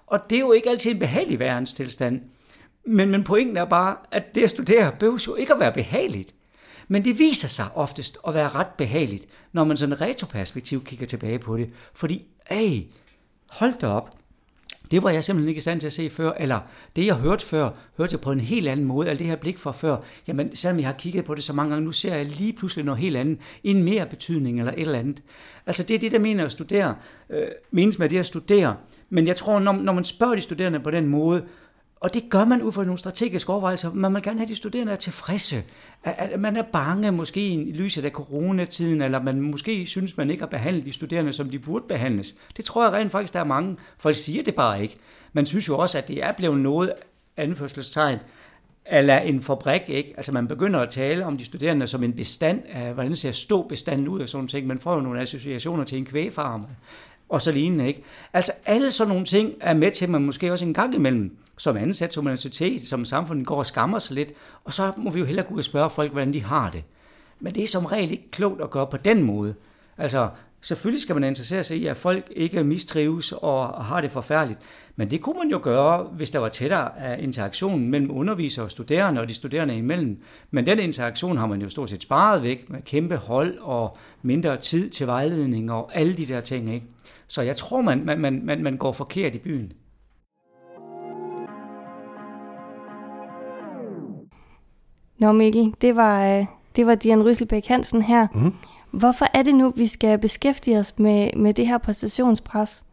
Og 0.08 0.20
det 0.30 0.36
er 0.36 0.40
jo 0.40 0.52
ikke 0.52 0.70
altid 0.70 0.92
en 0.92 1.00
behagelig 1.00 1.40
verdenstilstand. 1.40 2.22
Men, 2.86 3.10
men 3.10 3.24
pointen 3.24 3.58
er 3.58 3.66
bare, 3.66 3.96
at 4.12 4.36
det 4.36 4.44
at 4.44 4.50
studere 4.50 4.92
behøver 5.00 5.24
jo 5.28 5.36
ikke 5.36 5.54
at 5.54 5.60
være 5.60 5.74
behageligt. 5.74 6.34
Men 6.88 7.06
det 7.06 7.20
viser 7.20 7.48
sig 7.48 7.66
oftest 7.76 8.18
at 8.28 8.34
være 8.34 8.50
ret 8.50 8.68
behageligt, 8.78 9.26
når 9.52 9.64
man 9.64 9.78
sådan 9.78 10.02
retroperspektiv 10.02 10.84
kigger 10.84 11.06
tilbage 11.06 11.40
på 11.40 11.58
det. 11.58 11.70
Fordi, 11.94 12.26
hey, 12.50 12.84
hold 13.50 13.74
da 13.82 13.88
op, 13.88 14.18
det 14.92 15.04
var 15.04 15.10
jeg 15.10 15.24
simpelthen 15.24 15.50
ikke 15.50 15.60
i 15.60 15.62
stand 15.62 15.80
til 15.80 15.88
at 15.88 15.94
se 15.94 16.10
før, 16.10 16.32
eller 16.40 16.60
det 16.96 17.06
jeg 17.06 17.16
hørte 17.16 17.46
før, 17.46 17.70
hørte 17.98 18.14
jeg 18.14 18.22
på 18.22 18.32
en 18.32 18.40
helt 18.40 18.68
anden 18.68 18.86
måde, 18.86 19.08
eller 19.08 19.18
det 19.18 19.28
her 19.28 19.36
blik 19.36 19.58
fra 19.58 19.72
før, 19.72 19.98
jamen 20.28 20.56
selvom 20.56 20.80
jeg 20.80 20.88
har 20.88 20.94
kigget 20.94 21.26
på 21.26 21.36
det 21.36 21.44
så 21.44 21.54
mange 21.54 21.72
gange, 21.72 21.86
nu 21.86 21.92
ser 21.92 22.16
jeg 22.16 22.26
lige 22.26 22.54
pludselig 22.54 22.86
noget 22.86 23.02
helt 23.02 23.18
andet, 23.18 23.40
en 23.64 23.84
mere 23.84 24.06
betydning 24.06 24.60
eller 24.60 24.74
et 24.74 24.82
eller 24.82 25.00
andet. 25.00 25.24
Altså 25.66 25.84
det 25.84 25.96
er 25.96 26.00
det, 26.00 26.12
der 26.12 26.20
mener 26.20 26.46
at 26.46 26.52
studere, 26.52 26.96
øh, 27.30 27.48
menes 27.72 28.00
med 28.00 28.10
det 28.10 28.18
at 28.18 28.26
studere, 28.26 28.76
men 29.10 29.28
jeg 29.28 29.36
tror, 29.36 29.60
når, 29.60 29.74
når 29.74 29.94
man 29.94 30.04
spørger 30.04 30.36
de 30.36 30.42
studerende 30.42 30.80
på 30.80 30.92
den 30.92 31.08
måde, 31.08 31.44
og 32.02 32.14
det 32.14 32.30
gør 32.30 32.46
man 32.46 32.62
ud 32.62 32.72
fra 32.72 32.84
nogle 32.84 32.98
strategiske 32.98 33.52
overvejelser. 33.52 33.94
Man 33.94 34.14
vil 34.14 34.24
gerne 34.24 34.40
have 34.40 34.48
de 34.48 34.56
studerende 34.56 34.92
er 34.92 34.96
tilfredse. 34.96 35.64
At, 36.04 36.40
man 36.40 36.56
er 36.58 36.64
bange 36.74 37.12
måske 37.12 37.50
i 37.50 37.72
lyset 37.72 38.06
af 38.06 38.12
coronatiden, 38.12 39.02
eller 39.02 39.24
man 39.24 39.42
måske 39.42 39.86
synes, 39.86 40.18
man 40.18 40.30
ikke 40.30 40.42
har 40.42 40.50
behandlet 40.50 40.86
de 40.86 40.92
studerende, 40.92 41.34
som 41.34 41.50
de 41.50 41.60
burde 41.60 41.86
behandles. 41.90 42.36
Det 42.58 42.66
tror 42.66 42.84
jeg 42.84 42.94
rent 42.94 43.12
faktisk, 43.12 43.34
der 43.34 43.40
er 43.40 43.44
mange. 43.44 43.78
Folk 43.98 44.16
siger 44.16 44.44
det 44.44 44.56
bare 44.56 44.82
ikke. 44.82 44.98
Man 45.34 45.46
synes 45.46 45.68
jo 45.68 45.78
også, 45.78 45.98
at 45.98 46.08
det 46.08 46.24
er 46.24 46.32
blevet 46.32 46.60
noget 46.60 46.94
anførselstegn, 47.38 48.20
eller 48.86 49.18
en 49.18 49.42
fabrik, 49.42 49.82
ikke? 49.88 50.14
Altså 50.18 50.32
man 50.32 50.48
begynder 50.48 50.80
at 50.80 50.90
tale 50.90 51.26
om 51.26 51.38
de 51.38 51.46
studerende 51.46 51.88
som 51.88 52.04
en 52.04 52.14
bestand 52.14 52.62
af, 52.70 52.94
hvordan 52.94 53.16
ser 53.16 53.32
stå 53.32 53.68
bestanden 53.68 54.08
ud 54.08 54.20
af 54.20 54.30
sådan 54.30 54.48
ting. 54.48 54.68
Man 54.68 54.80
får 54.80 54.96
jo 54.96 55.02
nogle 55.02 55.22
associationer 55.22 55.84
til 55.84 55.98
en 55.98 56.06
kvægfarm 56.06 56.66
og 57.32 57.42
så 57.42 57.52
lignende, 57.52 57.88
ikke? 57.88 58.04
Altså 58.34 58.52
alle 58.66 58.92
sådan 58.92 59.10
nogle 59.10 59.26
ting 59.26 59.54
er 59.62 59.74
med 59.74 59.92
til, 59.92 60.06
at 60.06 60.12
man 60.12 60.22
måske 60.22 60.52
også 60.52 60.66
en 60.66 60.74
gang 60.74 60.96
imellem, 60.96 61.38
som 61.58 61.78
ansat 61.78 62.14
som 62.14 62.26
universitet, 62.26 62.88
som 62.88 63.06
samfundet 63.06 63.48
går 63.48 63.58
og 63.58 63.66
skammer 63.66 64.00
sig 64.00 64.16
lidt, 64.16 64.30
og 64.64 64.74
så 64.74 64.92
må 64.98 65.10
vi 65.10 65.20
jo 65.20 65.26
hellere 65.26 65.46
gå 65.46 65.54
ud 65.54 65.58
og 65.58 65.64
spørge 65.64 65.90
folk, 65.90 66.12
hvordan 66.12 66.34
de 66.34 66.44
har 66.44 66.70
det. 66.70 66.84
Men 67.40 67.56
det 67.56 67.64
er 67.64 67.68
som 67.68 67.86
regel 67.86 68.12
ikke 68.12 68.32
klogt 68.32 68.62
at 68.62 68.70
gøre 68.70 68.88
på 68.88 68.98
den 68.98 69.24
måde. 69.24 69.56
Altså, 69.98 70.30
selvfølgelig 70.62 71.02
skal 71.02 71.16
man 71.16 71.24
interessere 71.24 71.64
sig 71.64 71.78
i, 71.78 71.86
at 71.86 71.98
folk 71.98 72.32
ikke 72.36 72.64
mistrives 72.64 73.32
og 73.32 73.86
har 73.86 74.02
det 74.02 74.12
forfærdeligt. 74.12 74.60
Men 74.96 75.12
det 75.12 75.22
kunne 75.22 75.40
man 75.40 75.50
jo 75.50 75.60
gøre, 75.64 76.04
hvis 76.04 76.30
der 76.32 76.40
var 76.40 76.50
tættere 76.50 77.00
af 77.00 77.24
interaktion 77.24 77.88
mellem 77.88 78.12
undervisere 78.12 78.66
og 78.66 78.72
studerende 78.72 79.22
og 79.22 79.30
de 79.30 79.34
studerende 79.34 79.78
imellem. 79.78 80.22
Men 80.52 80.66
den 80.66 80.80
interaktion 80.80 81.38
har 81.38 81.48
man 81.48 81.62
jo 81.62 81.70
stort 81.70 81.90
set 81.90 82.04
sparet 82.04 82.44
væk 82.44 82.70
med 82.70 82.82
kæmpe 82.82 83.16
hold 83.16 83.58
og 83.58 83.98
mindre 84.22 84.58
tid 84.58 84.90
til 84.90 85.08
vejledning 85.08 85.72
og 85.72 85.92
alle 85.94 86.18
de 86.18 86.26
der 86.26 86.40
ting. 86.40 86.74
Ikke? 86.74 86.86
Så 87.28 87.42
jeg 87.42 87.56
tror, 87.56 87.82
man, 87.82 88.06
man, 88.06 88.42
man, 88.46 88.64
man 88.64 88.78
går 88.78 88.94
forkert 88.94 89.36
i 89.36 89.40
byen. 89.40 89.74
Nå 95.20 95.32
Mikkel, 95.32 95.74
det 95.82 95.96
var, 95.96 96.38
øh, 96.38 96.46
det 96.76 96.86
var 96.86 96.96
Dian 96.96 97.26
Rysselbæk 97.26 97.66
Hansen 97.66 98.02
her. 98.02 98.28
Mm. 98.34 98.54
Hvorfor 98.92 99.26
er 99.34 99.44
det 99.44 99.56
nu, 99.56 99.74
vi 99.76 99.88
skal 99.88 100.20
beskæftige 100.20 100.80
os 100.80 100.94
med, 100.98 101.30
med 101.36 101.54
det 101.54 101.68
her 101.68 101.78
præstationspres? 101.78 102.84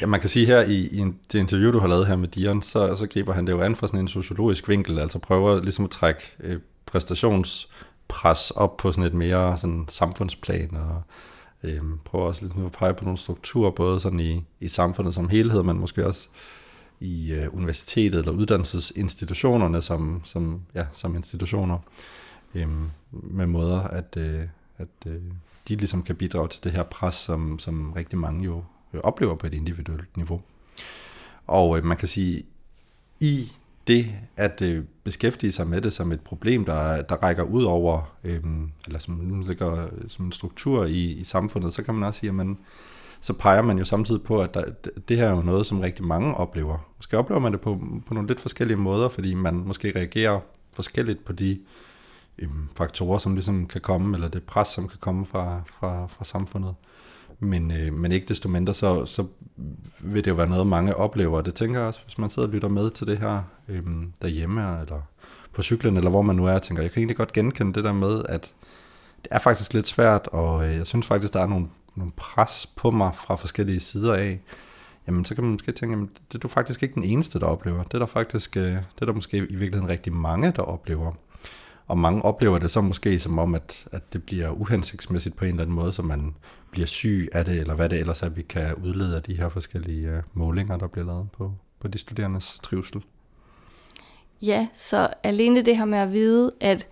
Ja, 0.00 0.06
man 0.06 0.20
kan 0.20 0.28
sige 0.28 0.46
her 0.46 0.62
i, 0.62 0.74
i 0.74 1.04
det 1.32 1.38
interview, 1.38 1.72
du 1.72 1.78
har 1.78 1.88
lavet 1.88 2.06
her 2.06 2.16
med 2.16 2.28
Dion, 2.28 2.62
så, 2.62 2.96
så 2.96 3.06
griber 3.06 3.32
han 3.32 3.46
det 3.46 3.52
jo 3.52 3.60
an 3.60 3.76
fra 3.76 3.86
sådan 3.86 4.00
en 4.00 4.08
sociologisk 4.08 4.68
vinkel, 4.68 4.98
altså 4.98 5.18
prøver 5.18 5.62
ligesom 5.62 5.84
at 5.84 5.90
trække 5.90 6.22
øh, 6.40 6.60
præstationspres 6.86 8.50
op 8.50 8.76
på 8.76 8.92
sådan 8.92 9.04
et 9.04 9.14
mere 9.14 9.58
sådan 9.58 9.84
samfundsplan, 9.88 10.76
og 10.76 11.02
øh, 11.62 11.80
prøver 12.04 12.24
også 12.24 12.42
ligesom 12.42 12.66
at 12.66 12.72
pege 12.72 12.94
på 12.94 13.04
nogle 13.04 13.18
strukturer, 13.18 13.70
både 13.70 14.00
sådan 14.00 14.20
i, 14.20 14.44
i 14.60 14.68
samfundet 14.68 15.14
som 15.14 15.28
helhed, 15.28 15.62
men 15.62 15.78
måske 15.78 16.06
også 16.06 16.28
i 17.00 17.32
øh, 17.32 17.54
universitetet 17.54 18.18
eller 18.18 18.32
uddannelsesinstitutionerne 18.32 19.82
som, 19.82 20.20
som, 20.24 20.60
ja, 20.74 20.84
som 20.92 21.16
institutioner, 21.16 21.78
øh, 22.54 22.68
med 23.10 23.46
måder, 23.46 23.80
at, 23.80 24.16
øh, 24.16 24.40
at 24.78 24.88
øh, 25.06 25.22
de 25.68 25.76
ligesom 25.76 26.02
kan 26.02 26.16
bidrage 26.16 26.48
til 26.48 26.64
det 26.64 26.72
her 26.72 26.82
pres, 26.82 27.14
som, 27.14 27.58
som 27.58 27.92
rigtig 27.92 28.18
mange 28.18 28.44
jo 28.44 28.64
øh, 28.92 29.00
oplever 29.04 29.34
på 29.34 29.46
et 29.46 29.54
individuelt 29.54 30.16
niveau. 30.16 30.42
Og 31.46 31.78
øh, 31.78 31.84
man 31.84 31.96
kan 31.96 32.08
sige, 32.08 32.42
i 33.20 33.52
det 33.86 34.14
at 34.36 34.62
øh, 34.62 34.84
beskæftige 35.04 35.52
sig 35.52 35.66
med 35.66 35.80
det 35.80 35.92
som 35.92 36.12
et 36.12 36.20
problem, 36.20 36.64
der, 36.64 37.02
der 37.02 37.14
rækker 37.14 37.42
ud 37.42 37.64
over, 37.64 38.16
øh, 38.24 38.40
eller 38.86 38.98
som 38.98 39.20
ligesom 39.20 39.40
ligger 39.40 39.84
øh, 39.84 40.08
som 40.08 40.24
en 40.24 40.32
struktur 40.32 40.84
i, 40.84 41.04
i 41.04 41.24
samfundet, 41.24 41.74
så 41.74 41.82
kan 41.82 41.94
man 41.94 42.02
også 42.08 42.20
sige, 42.20 42.30
at 42.30 42.34
man, 42.34 42.58
så 43.20 43.32
peger 43.32 43.62
man 43.62 43.78
jo 43.78 43.84
samtidig 43.84 44.22
på, 44.22 44.40
at 44.40 44.54
der, 44.54 44.64
det 45.08 45.16
her 45.16 45.26
er 45.26 45.36
jo 45.36 45.42
noget, 45.42 45.66
som 45.66 45.80
rigtig 45.80 46.04
mange 46.04 46.34
oplever. 46.34 46.78
Måske 46.96 47.18
oplever 47.18 47.40
man 47.40 47.52
det 47.52 47.60
på, 47.60 47.80
på 48.06 48.14
nogle 48.14 48.28
lidt 48.28 48.40
forskellige 48.40 48.76
måder, 48.76 49.08
fordi 49.08 49.34
man 49.34 49.54
måske 49.54 49.92
reagerer 49.96 50.40
forskelligt 50.74 51.24
på 51.24 51.32
de 51.32 51.50
øh, 51.52 51.58
Øhm, 52.38 52.68
faktorer, 52.76 53.18
som 53.18 53.34
ligesom 53.34 53.66
kan 53.66 53.80
komme, 53.80 54.16
eller 54.16 54.28
det 54.28 54.42
pres, 54.42 54.68
som 54.68 54.88
kan 54.88 54.98
komme 55.00 55.24
fra, 55.24 55.62
fra, 55.80 56.06
fra 56.06 56.24
samfundet. 56.24 56.74
Men, 57.40 57.70
øh, 57.70 57.92
men 57.92 58.12
ikke 58.12 58.26
desto 58.26 58.48
mindre, 58.48 58.74
så, 58.74 59.04
så 59.04 59.26
vil 60.00 60.24
det 60.24 60.30
jo 60.30 60.34
være 60.34 60.48
noget, 60.48 60.66
mange 60.66 60.96
oplever. 60.96 61.40
Det 61.40 61.54
tænker 61.54 61.80
jeg 61.80 61.88
også, 61.88 62.00
hvis 62.04 62.18
man 62.18 62.30
sidder 62.30 62.48
og 62.48 62.54
lytter 62.54 62.68
med 62.68 62.90
til 62.90 63.06
det 63.06 63.18
her 63.18 63.42
øh, 63.68 63.82
derhjemme, 64.22 64.80
eller 64.80 65.00
på 65.52 65.62
cyklen, 65.62 65.96
eller 65.96 66.10
hvor 66.10 66.22
man 66.22 66.36
nu 66.36 66.46
er, 66.46 66.50
jeg 66.50 66.62
tænker, 66.62 66.82
jeg 66.82 66.92
kan 66.92 67.00
egentlig 67.00 67.16
godt 67.16 67.32
genkende 67.32 67.74
det 67.74 67.84
der 67.84 67.92
med, 67.92 68.22
at 68.28 68.52
det 69.22 69.28
er 69.30 69.38
faktisk 69.38 69.74
lidt 69.74 69.86
svært, 69.86 70.28
og 70.32 70.68
øh, 70.68 70.74
jeg 70.76 70.86
synes 70.86 71.06
faktisk, 71.06 71.32
der 71.32 71.40
er 71.40 71.46
nogle, 71.46 71.66
nogle 71.96 72.12
pres 72.16 72.66
på 72.76 72.90
mig 72.90 73.14
fra 73.14 73.36
forskellige 73.36 73.80
sider 73.80 74.14
af. 74.14 74.40
Jamen, 75.06 75.24
så 75.24 75.34
kan 75.34 75.44
man 75.44 75.52
måske 75.52 75.72
tænke, 75.72 75.92
jamen, 75.92 76.10
det 76.28 76.34
er 76.34 76.38
du 76.38 76.48
faktisk 76.48 76.82
ikke 76.82 76.94
den 76.94 77.04
eneste, 77.04 77.40
der 77.40 77.46
oplever. 77.46 77.82
Det 77.82 77.94
er 77.94 77.98
der 77.98 78.06
faktisk, 78.06 78.56
øh, 78.56 78.72
det 78.72 79.02
er 79.02 79.06
der 79.06 79.12
måske 79.12 79.36
i 79.36 79.40
virkeligheden 79.40 79.88
rigtig 79.88 80.12
mange, 80.12 80.52
der 80.56 80.62
oplever. 80.62 81.12
Og 81.88 81.98
mange 81.98 82.22
oplever 82.22 82.58
det 82.58 82.70
så 82.70 82.80
måske 82.80 83.18
som 83.18 83.38
om, 83.38 83.54
at, 83.54 83.86
at 83.92 84.12
det 84.12 84.22
bliver 84.22 84.50
uhensigtsmæssigt 84.50 85.36
på 85.36 85.44
en 85.44 85.50
eller 85.50 85.62
anden 85.62 85.76
måde, 85.76 85.92
så 85.92 86.02
man 86.02 86.34
bliver 86.70 86.86
syg 86.86 87.28
af 87.32 87.44
det, 87.44 87.60
eller 87.60 87.74
hvad 87.74 87.88
det 87.88 88.00
ellers 88.00 88.22
er, 88.22 88.28
vi 88.28 88.42
kan 88.42 88.74
udlede 88.74 89.16
af 89.16 89.22
de 89.22 89.34
her 89.34 89.48
forskellige 89.48 90.08
øh, 90.08 90.22
målinger, 90.34 90.76
der 90.76 90.86
bliver 90.86 91.06
lavet 91.06 91.28
på, 91.30 91.52
på 91.80 91.88
de 91.88 91.98
studerendes 91.98 92.58
trivsel. 92.62 93.02
Ja, 94.42 94.68
så 94.74 95.08
alene 95.22 95.62
det 95.62 95.76
her 95.76 95.84
med 95.84 95.98
at 95.98 96.12
vide, 96.12 96.52
at 96.60 96.88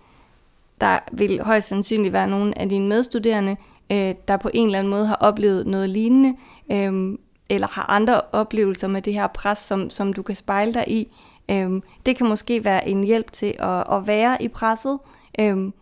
der 0.81 0.99
vil 1.11 1.41
højst 1.41 1.67
sandsynligt 1.67 2.13
være 2.13 2.27
nogle 2.27 2.57
af 2.57 2.69
dine 2.69 2.87
medstuderende, 2.87 3.55
øh, 3.91 4.15
der 4.27 4.37
på 4.37 4.49
en 4.53 4.65
eller 4.65 4.79
anden 4.79 4.91
måde 4.91 5.07
har 5.07 5.15
oplevet 5.15 5.67
noget 5.67 5.89
lignende, 5.89 6.35
øh, 6.71 7.17
eller 7.49 7.67
har 7.67 7.85
andre 7.89 8.21
oplevelser 8.31 8.87
med 8.87 9.01
det 9.01 9.13
her 9.13 9.27
pres, 9.27 9.57
som, 9.57 9.89
som 9.89 10.13
du 10.13 10.21
kan 10.21 10.35
spejle 10.35 10.73
dig 10.73 10.85
i. 10.87 11.11
Øhm, 11.51 11.83
det 12.05 12.15
kan 12.15 12.27
måske 12.27 12.63
være 12.63 12.89
en 12.89 13.03
hjælp 13.03 13.31
til 13.31 13.55
at, 13.59 13.93
at 13.97 14.07
være 14.07 14.43
i 14.43 14.47
presset. 14.47 14.99
Øhm, 15.39 15.73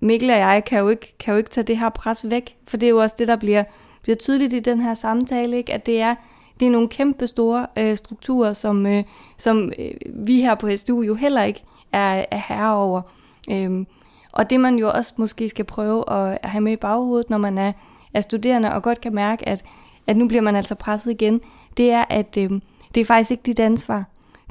Mikkel 0.00 0.30
og 0.30 0.36
jeg 0.36 0.64
kan 0.64 0.78
jo, 0.78 0.88
ikke, 0.88 1.14
kan 1.18 1.32
jo 1.32 1.38
ikke 1.38 1.50
tage 1.50 1.64
det 1.64 1.78
her 1.78 1.88
pres 1.88 2.30
væk, 2.30 2.56
for 2.68 2.76
det 2.76 2.86
er 2.86 2.90
jo 2.90 2.98
også 2.98 3.16
det, 3.18 3.28
der 3.28 3.36
bliver, 3.36 3.64
bliver 4.02 4.16
tydeligt 4.16 4.52
i 4.52 4.60
den 4.60 4.80
her 4.80 4.94
samtale, 4.94 5.56
ikke? 5.56 5.74
at 5.74 5.86
det 5.86 6.00
er, 6.00 6.14
det 6.60 6.66
er 6.66 6.70
nogle 6.70 6.88
kæmpe 6.88 7.26
store 7.26 7.66
øh, 7.76 7.96
strukturer, 7.96 8.52
som, 8.52 8.86
øh, 8.86 9.04
som 9.38 9.72
øh, 9.78 9.90
vi 10.14 10.40
her 10.40 10.54
på 10.54 10.76
SDU 10.76 11.02
jo 11.02 11.14
heller 11.14 11.42
ikke 11.42 11.64
er, 11.92 12.24
er 12.30 12.42
herre 12.48 12.74
over. 12.74 13.02
Øhm, 13.50 13.86
og 14.32 14.50
det 14.50 14.60
man 14.60 14.76
jo 14.76 14.90
også 14.90 15.12
måske 15.16 15.48
skal 15.48 15.64
prøve 15.64 16.12
at 16.12 16.38
have 16.44 16.60
med 16.60 16.72
i 16.72 16.76
baghovedet, 16.76 17.30
når 17.30 17.38
man 17.38 17.58
er, 17.58 17.72
er 18.14 18.20
studerende 18.20 18.74
og 18.74 18.82
godt 18.82 19.00
kan 19.00 19.14
mærke, 19.14 19.48
at, 19.48 19.64
at 20.08 20.16
nu 20.16 20.28
bliver 20.28 20.42
man 20.42 20.56
altså 20.56 20.74
presset 20.74 21.10
igen, 21.10 21.40
det 21.76 21.90
er, 21.90 22.04
at 22.10 22.36
øh, 22.38 22.50
det 22.94 23.00
er 23.00 23.04
faktisk 23.04 23.30
ikke 23.30 23.42
dit 23.42 23.58
ansvar. 23.58 24.04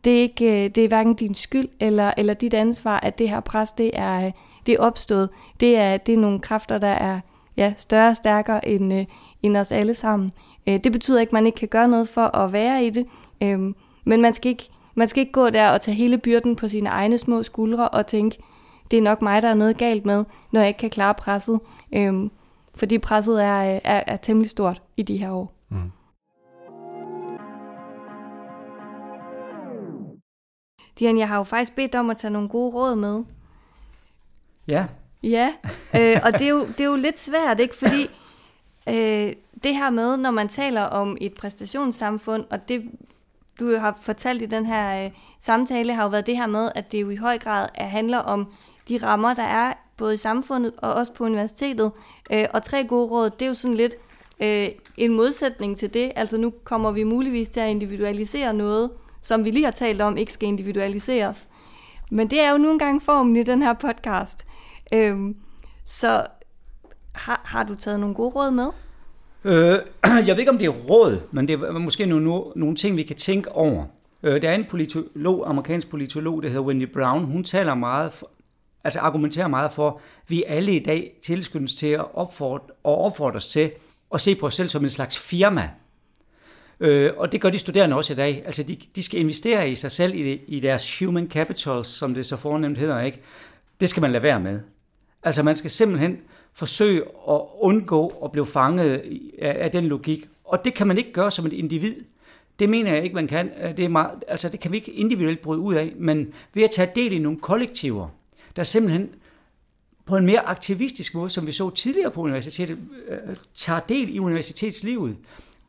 Det 0.04 0.18
er, 0.18 0.22
ikke, 0.22 0.46
øh, 0.46 0.70
det 0.76 0.84
er 0.84 0.88
hverken 0.88 1.14
din 1.14 1.36
skyld 1.36 1.68
eller, 1.80 2.12
eller 2.18 2.34
dit 2.34 2.54
ansvar, 2.54 3.00
at 3.00 3.18
det 3.18 3.30
her 3.30 3.40
pres 3.40 3.72
det 3.72 3.92
er, 3.94 4.26
øh, 4.26 4.32
det 4.66 4.74
er 4.74 4.80
opstået. 4.80 5.30
Det 5.60 5.78
er, 5.78 5.98
det 5.98 6.14
er 6.14 6.18
nogle 6.18 6.40
kræfter, 6.40 6.78
der 6.78 6.88
er 6.88 7.20
ja, 7.58 7.74
større 7.78 8.10
og 8.10 8.16
stærkere 8.16 8.68
end, 8.68 8.94
øh, 8.94 9.06
end 9.44 9.58
os 9.58 9.72
alle 9.72 9.96
sammen. 9.96 10.32
Øh, 10.68 10.80
det 10.84 10.92
betyder 10.92 11.20
ikke, 11.20 11.30
at 11.30 11.34
man 11.34 11.46
ikke 11.46 11.58
kan 11.58 11.68
gøre 11.68 11.88
noget 11.88 12.10
for 12.10 12.36
at 12.38 12.54
være 12.54 12.86
i 12.86 12.90
det, 12.90 13.06
øh, 13.44 13.60
men 14.06 14.22
man 14.22 14.34
skal, 14.34 14.50
ikke, 14.50 14.70
man 14.96 15.08
skal 15.08 15.22
ikke 15.22 15.32
gå 15.32 15.50
der 15.50 15.70
og 15.70 15.82
tage 15.82 15.96
hele 15.96 16.18
byrden 16.18 16.56
på 16.56 16.68
sine 16.68 16.90
egne 16.90 17.18
små 17.18 17.44
skuldre 17.44 17.90
og 17.90 18.08
tænke, 18.08 18.38
det 18.92 18.98
er 18.98 19.02
nok 19.02 19.22
mig, 19.22 19.42
der 19.42 19.48
er 19.48 19.54
noget 19.54 19.78
galt 19.78 20.06
med, 20.06 20.26
når 20.52 20.60
jeg 20.60 20.68
ikke 20.68 20.78
kan 20.78 20.90
klare 20.90 21.14
presset. 21.14 21.60
Øh, 21.92 22.30
fordi 22.78 22.98
presset 22.98 23.44
er, 23.44 23.80
er, 23.84 24.04
er 24.08 24.18
temmelig 24.18 24.50
stort 24.50 24.82
i 24.98 25.04
de 25.04 25.18
her 25.18 25.32
år. 25.32 25.54
Mm. 25.70 25.92
Dian, 31.00 31.18
jeg 31.18 31.28
har 31.28 31.38
jo 31.38 31.44
faktisk 31.44 31.76
bedt 31.76 31.96
om 31.96 32.10
at 32.10 32.18
tage 32.18 32.32
nogle 32.32 32.50
gode 32.50 32.74
råd 32.74 32.96
med. 32.96 33.24
Ja. 34.68 34.86
Ja, 35.24 35.54
øh, 36.00 36.18
og 36.24 36.34
det 36.34 36.42
er, 36.42 36.50
jo, 36.50 36.68
det 36.68 36.80
er 36.80 36.86
jo 36.86 36.96
lidt 36.96 37.20
svært, 37.20 37.60
ikke? 37.60 37.76
Fordi 37.76 38.04
øh, 38.90 39.34
det 39.64 39.76
her 39.76 39.90
med, 39.90 40.18
når 40.18 40.32
man 40.32 40.50
taler 40.50 40.82
om 40.82 41.18
et 41.22 41.34
præstationssamfund, 41.34 42.46
og 42.50 42.70
det 42.70 42.92
du 43.60 43.78
har 43.78 43.98
fortalt 44.02 44.42
i 44.42 44.46
den 44.46 44.66
her 44.66 45.06
øh, 45.06 45.12
samtale, 45.40 45.94
har 45.94 46.04
jo 46.04 46.10
været 46.10 46.26
det 46.26 46.38
her 46.38 46.48
med, 46.48 46.72
at 46.76 46.92
det 46.92 47.02
jo 47.02 47.10
i 47.10 47.16
høj 47.16 47.38
grad 47.38 47.70
er, 47.76 47.88
handler 47.88 48.18
om 48.18 48.54
de 48.90 48.98
rammer, 49.04 49.34
der 49.34 49.44
er 49.44 49.74
både 49.98 50.14
i 50.14 50.18
samfundet 50.18 50.74
og 50.78 50.94
også 50.94 51.14
på 51.14 51.24
universitetet. 51.24 51.92
Øh, 52.32 52.46
og 52.54 52.64
tre 52.64 52.84
gode 52.84 53.08
råd, 53.10 53.30
det 53.30 53.42
er 53.42 53.50
jo 53.50 53.54
sådan 53.54 53.76
lidt 53.76 53.96
øh, 54.40 54.68
en 54.98 55.16
modsætning 55.16 55.78
til 55.78 55.94
det. 55.94 56.12
Altså 56.16 56.38
nu 56.38 56.54
kommer 56.64 56.92
vi 56.92 57.04
muligvis 57.04 57.50
til 57.50 57.60
at 57.60 57.70
individualisere 57.70 58.54
noget, 58.54 58.92
som 59.22 59.46
vi 59.46 59.52
lige 59.52 59.66
har 59.66 59.72
talt 59.72 60.02
om, 60.02 60.18
ikke 60.18 60.34
skal 60.34 60.48
individualiseres. 60.48 61.48
Men 62.12 62.30
det 62.30 62.40
er 62.40 62.52
jo 62.52 62.58
nu 62.58 62.72
engang 62.72 63.02
formen 63.04 63.36
i 63.36 63.44
den 63.44 63.62
her 63.62 63.74
podcast. 63.74 64.46
Øhm, 64.94 65.36
så 65.86 66.26
har, 67.16 67.42
har 67.46 67.64
du 67.64 67.76
taget 67.76 68.00
nogle 68.00 68.16
gode 68.16 68.30
råd 68.30 68.52
med? 68.52 68.68
Øh, 69.44 69.80
jeg 70.28 70.36
ved 70.36 70.40
ikke, 70.40 70.52
om 70.52 70.58
det 70.58 70.66
er 70.66 70.72
råd, 70.72 71.22
men 71.32 71.48
det 71.48 71.54
er 71.54 71.72
måske 71.72 72.06
nogle, 72.06 72.44
nogle 72.56 72.76
ting, 72.76 72.98
vi 72.98 73.04
kan 73.04 73.16
tænke 73.16 73.52
over. 73.52 73.86
Øh, 74.24 74.42
der 74.42 74.50
er 74.50 74.56
en 74.56 74.66
politolog, 74.66 75.50
amerikansk 75.50 75.90
politolog, 75.90 76.44
der 76.44 76.50
hedder 76.50 76.64
Wendy 76.64 76.94
Brown. 76.94 77.24
Hun 77.26 77.44
taler 77.44 77.76
meget, 77.76 78.24
altså 78.84 79.00
argumenterer 79.00 79.48
meget 79.48 79.72
for, 79.72 79.90
at 79.90 79.96
vi 80.28 80.44
alle 80.48 80.76
i 80.76 80.84
dag 80.84 81.14
tilskyndes 81.24 81.76
til 81.76 81.88
at 81.88 82.16
opfordre, 82.16 82.66
og 82.84 82.98
opfordres 82.98 83.48
til 83.48 83.72
at 84.14 84.22
se 84.22 84.36
på 84.36 84.46
os 84.46 84.56
selv 84.56 84.70
som 84.70 84.84
en 84.84 84.90
slags 84.90 85.18
firma. 85.18 85.70
Øh, 86.80 87.12
og 87.18 87.32
det 87.32 87.42
gør 87.42 87.50
de 87.50 87.60
studerende 87.60 87.96
også 87.96 88.14
i 88.14 88.16
dag. 88.16 88.44
Altså 88.46 88.64
de, 88.64 88.78
de 88.96 89.04
skal 89.04 89.20
investere 89.20 89.70
i 89.70 89.76
sig 89.76 89.92
selv, 89.92 90.16
i, 90.16 90.24
det, 90.24 90.42
i 90.48 90.60
deres 90.60 91.00
human 91.00 91.30
capitals, 91.30 91.88
som 91.88 92.14
det 92.14 92.26
så 92.26 92.38
fornemt 92.38 92.78
hedder, 92.78 93.02
ikke? 93.02 93.22
Det 93.80 93.90
skal 93.90 94.02
man 94.02 94.12
lade 94.12 94.24
være 94.24 94.40
med. 94.40 94.60
Altså 95.24 95.44
man 95.44 95.56
skal 95.56 95.72
simpelthen 95.72 96.20
forsøge 96.54 97.02
at 97.30 97.42
undgå 97.60 98.08
at 98.24 98.32
blive 98.32 98.46
fanget 98.46 99.02
af, 99.42 99.58
af 99.60 99.72
den 99.72 99.84
logik. 99.86 100.28
Og 100.46 100.66
det 100.66 100.74
kan 100.74 100.88
man 100.88 100.98
ikke 100.98 101.12
gøre 101.12 101.32
som 101.32 101.46
et 101.46 101.54
individ. 101.54 101.96
Det 102.60 102.70
mener 102.70 102.94
jeg 102.94 103.04
ikke, 103.04 103.16
man 103.16 103.28
kan. 103.28 103.52
Øh, 103.62 103.78
det, 103.78 103.86
er 103.86 103.90
meget, 103.90 104.24
altså 104.28 104.50
det 104.50 104.60
kan 104.60 104.72
vi 104.72 104.78
ikke 104.78 104.92
individuelt 104.92 105.42
bryde 105.42 105.60
ud 105.60 105.76
af, 105.76 105.94
men 105.96 106.34
ved 106.54 106.64
at 106.64 106.72
tage 106.72 106.92
del 106.96 107.14
i 107.14 107.20
nogle 107.20 107.40
kollektiver, 107.40 108.08
der 108.58 108.64
simpelthen 108.64 109.10
på 110.06 110.18
en 110.18 110.26
mere 110.26 110.40
aktivistisk 110.40 111.16
måde, 111.16 111.30
som 111.30 111.48
vi 111.48 111.52
så 111.52 111.70
tidligere 111.70 112.12
på 112.12 112.22
universitetet, 112.22 112.78
øh, 113.08 113.36
tager 113.56 113.80
del 113.80 114.16
i 114.16 114.20
universitetslivet, 114.20 115.16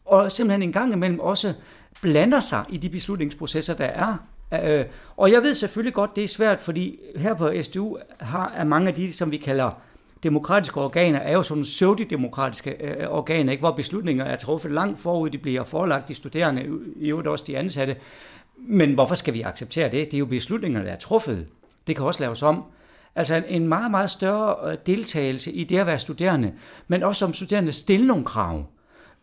og 0.05 0.33
simpelthen 0.33 0.63
en 0.63 0.73
gang 0.73 0.93
imellem 0.93 1.21
også 1.21 1.55
blander 2.03 2.41
sig 2.41 2.65
i 2.69 2.77
de 2.77 2.89
beslutningsprocesser, 2.89 3.75
der 3.75 3.85
er. 3.85 4.17
Øh, 4.65 4.85
og 5.17 5.33
jeg 5.33 5.43
ved 5.43 5.55
selvfølgelig 5.55 5.95
godt, 5.95 6.17
det 6.17 6.25
er 6.25 6.29
svært, 6.29 6.61
fordi 6.61 6.99
her 7.17 7.35
på 7.35 7.53
SDU 7.63 7.99
har, 8.21 8.53
er 8.57 8.65
mange 8.65 8.89
af 8.89 8.95
de, 8.95 9.13
som 9.13 9.31
vi 9.31 9.37
kalder 9.37 9.71
demokratiske 10.23 10.81
organer, 10.81 11.19
er 11.19 11.33
jo 11.33 11.43
sådan 11.43 11.63
pseudodemokratiske 11.63 12.71
øh, 12.71 13.09
organer, 13.11 13.53
ikke? 13.53 13.61
hvor 13.61 13.73
beslutninger 13.73 14.25
er 14.25 14.37
truffet 14.37 14.71
langt 14.71 15.01
forud, 15.01 15.31
de 15.31 15.39
bliver 15.39 15.65
forelagt 15.65 16.09
de 16.09 16.15
studerende, 16.15 16.63
i 16.97 17.09
øvrigt 17.09 17.29
også 17.29 17.45
de 17.47 17.59
ansatte. 17.59 17.97
Men 18.57 18.95
hvorfor 18.95 19.15
skal 19.15 19.35
vi 19.35 19.43
acceptere 19.43 19.91
det? 19.91 20.05
Det 20.05 20.15
er 20.15 20.19
jo 20.19 20.27
beslutninger, 20.27 20.83
der 20.83 20.91
er 20.91 20.99
truffet. 20.99 21.47
Det 21.87 21.97
kan 21.97 22.05
også 22.05 22.23
laves 22.23 22.43
om. 22.43 22.65
Altså 23.17 23.43
en 23.49 23.69
meget, 23.69 23.91
meget 23.91 24.11
større 24.11 24.71
øh, 24.71 24.79
deltagelse 24.87 25.53
i 25.53 25.65
det 25.65 25.79
at 25.79 25.87
være 25.87 25.99
studerende, 25.99 26.53
men 26.89 27.03
også 27.03 27.19
som 27.19 27.35
studerende 27.35 27.73
stille 27.73 28.07
nogle 28.07 28.25
krav. 28.25 28.65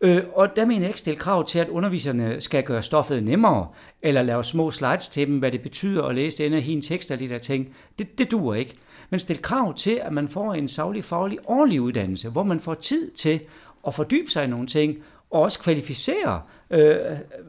Øh, 0.00 0.22
og 0.34 0.56
der 0.56 0.64
mener 0.64 0.80
jeg 0.80 0.88
ikke 0.88 1.00
stille 1.00 1.18
krav 1.20 1.46
til, 1.46 1.58
at 1.58 1.68
underviserne 1.68 2.40
skal 2.40 2.62
gøre 2.62 2.82
stoffet 2.82 3.22
nemmere, 3.22 3.68
eller 4.02 4.22
lave 4.22 4.44
små 4.44 4.70
slides 4.70 5.08
til 5.08 5.26
dem, 5.26 5.38
hvad 5.38 5.52
det 5.52 5.60
betyder 5.62 6.04
at 6.04 6.14
læse 6.14 6.44
denne 6.44 6.60
hin 6.60 6.82
tekst 6.82 7.10
og 7.10 7.18
de 7.18 7.28
der 7.28 7.38
ting. 7.38 7.68
Det, 7.98 8.18
det 8.18 8.30
duer 8.30 8.54
ikke. 8.54 8.74
Men 9.10 9.20
stille 9.20 9.42
krav 9.42 9.74
til, 9.74 10.00
at 10.02 10.12
man 10.12 10.28
får 10.28 10.54
en 10.54 10.68
savlig, 10.68 11.04
faglig, 11.04 11.38
ordentlig 11.44 11.80
uddannelse, 11.80 12.30
hvor 12.30 12.42
man 12.42 12.60
får 12.60 12.74
tid 12.74 13.10
til 13.10 13.40
at 13.86 13.94
fordybe 13.94 14.30
sig 14.30 14.44
i 14.44 14.46
nogle 14.46 14.66
ting, 14.66 14.96
og 15.30 15.40
også 15.40 15.58
kvalificere, 15.58 16.42
øh, 16.70 16.96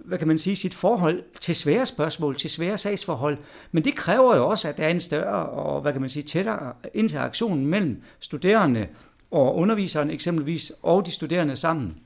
hvad 0.06 0.18
kan 0.18 0.28
man 0.28 0.38
sige, 0.38 0.56
sit 0.56 0.74
forhold 0.74 1.24
til 1.42 1.56
svære 1.56 1.86
spørgsmål, 1.86 2.38
til 2.38 2.50
svære 2.50 2.78
sagsforhold. 2.78 3.38
Men 3.72 3.84
det 3.84 3.96
kræver 3.96 4.36
jo 4.36 4.50
også, 4.50 4.68
at 4.68 4.78
der 4.78 4.84
er 4.84 4.90
en 4.90 5.00
større 5.00 5.46
og, 5.46 5.82
hvad 5.82 5.92
kan 5.92 6.02
man 6.02 6.10
sige, 6.10 6.24
tættere 6.24 6.74
interaktion 6.94 7.66
mellem 7.66 8.02
studerende 8.20 8.88
og 9.32 9.56
underviseren 9.56 10.10
eksempelvis, 10.10 10.72
og 10.84 11.06
de 11.06 11.12
studerende 11.12 11.56
sammen. 11.56 11.98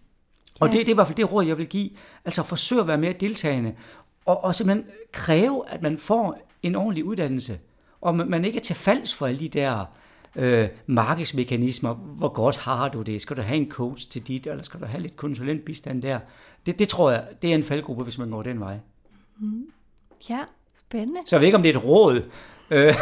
Og 0.59 0.69
det, 0.69 0.79
det 0.79 0.87
er 0.87 0.91
i 0.91 0.93
hvert 0.93 1.07
fald 1.07 1.17
det 1.17 1.31
råd, 1.31 1.45
jeg 1.45 1.57
vil 1.57 1.67
give. 1.67 1.89
Altså 2.25 2.43
forsøg 2.43 2.79
at 2.79 2.87
være 2.87 2.97
mere 2.97 3.13
deltagende, 3.13 3.73
og, 4.25 4.43
og 4.43 4.55
simpelthen 4.55 4.85
kræve, 5.11 5.63
at 5.69 5.81
man 5.81 5.97
får 5.97 6.49
en 6.63 6.75
ordentlig 6.75 7.03
uddannelse, 7.05 7.59
og 8.01 8.15
man 8.15 8.45
ikke 8.45 8.57
er 8.57 8.63
til 8.63 8.75
falds 8.75 9.13
for 9.15 9.27
alle 9.27 9.39
de 9.39 9.49
der 9.49 9.85
øh, 10.35 10.69
markedsmekanismer. 10.85 11.93
Hvor 11.93 12.29
godt 12.29 12.57
har 12.57 12.89
du 12.89 13.01
det? 13.01 13.21
Skal 13.21 13.37
du 13.37 13.41
have 13.41 13.57
en 13.57 13.71
coach 13.71 14.09
til 14.09 14.27
dit, 14.27 14.47
eller 14.47 14.63
skal 14.63 14.79
du 14.79 14.85
have 14.85 15.01
lidt 15.01 15.15
konsulentbistand 15.15 16.01
der? 16.01 16.19
Det, 16.65 16.79
det 16.79 16.89
tror 16.89 17.11
jeg, 17.11 17.27
det 17.41 17.51
er 17.51 17.55
en 17.55 17.63
faldgruppe, 17.63 18.03
hvis 18.03 18.17
man 18.17 18.29
går 18.29 18.43
den 18.43 18.59
vej. 18.59 18.77
Mm. 19.39 19.65
Ja, 20.29 20.39
spændende. 20.79 21.21
Så 21.25 21.35
jeg 21.35 21.41
ved 21.41 21.47
ikke, 21.47 21.55
om 21.55 21.61
det 21.61 21.69
er 21.75 21.77
et 21.77 21.83
råd, 21.83 22.21
Øh, 22.71 22.93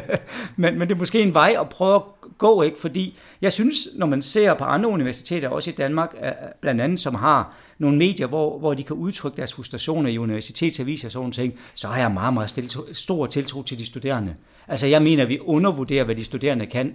men, 0.56 0.78
men 0.78 0.88
det 0.88 0.94
er 0.94 0.98
måske 0.98 1.20
en 1.20 1.34
vej 1.34 1.56
at 1.60 1.68
prøve 1.68 1.94
at 1.94 2.02
gå, 2.38 2.62
ikke? 2.62 2.78
fordi 2.80 3.16
jeg 3.42 3.52
synes, 3.52 3.88
når 3.96 4.06
man 4.06 4.22
ser 4.22 4.54
på 4.54 4.64
andre 4.64 4.88
universiteter, 4.88 5.48
også 5.48 5.70
i 5.70 5.72
Danmark, 5.72 6.14
blandt 6.60 6.80
andet 6.80 7.00
som 7.00 7.14
har 7.14 7.54
nogle 7.78 7.98
medier, 7.98 8.26
hvor, 8.26 8.58
hvor 8.58 8.74
de 8.74 8.82
kan 8.82 8.96
udtrykke 8.96 9.36
deres 9.36 9.54
frustrationer 9.54 10.10
i 10.10 10.18
universitetsaviser 10.18 11.08
og 11.08 11.12
sådan 11.12 11.32
ting, 11.32 11.54
så 11.74 11.88
har 11.88 12.00
jeg 12.00 12.10
meget, 12.10 12.34
meget 12.34 12.78
stor 12.92 13.26
tiltro 13.26 13.62
til 13.62 13.78
de 13.78 13.86
studerende. 13.86 14.34
Altså 14.68 14.86
jeg 14.86 15.02
mener, 15.02 15.22
at 15.22 15.28
vi 15.28 15.38
undervurderer, 15.40 16.04
hvad 16.04 16.14
de 16.14 16.24
studerende 16.24 16.66
kan, 16.66 16.94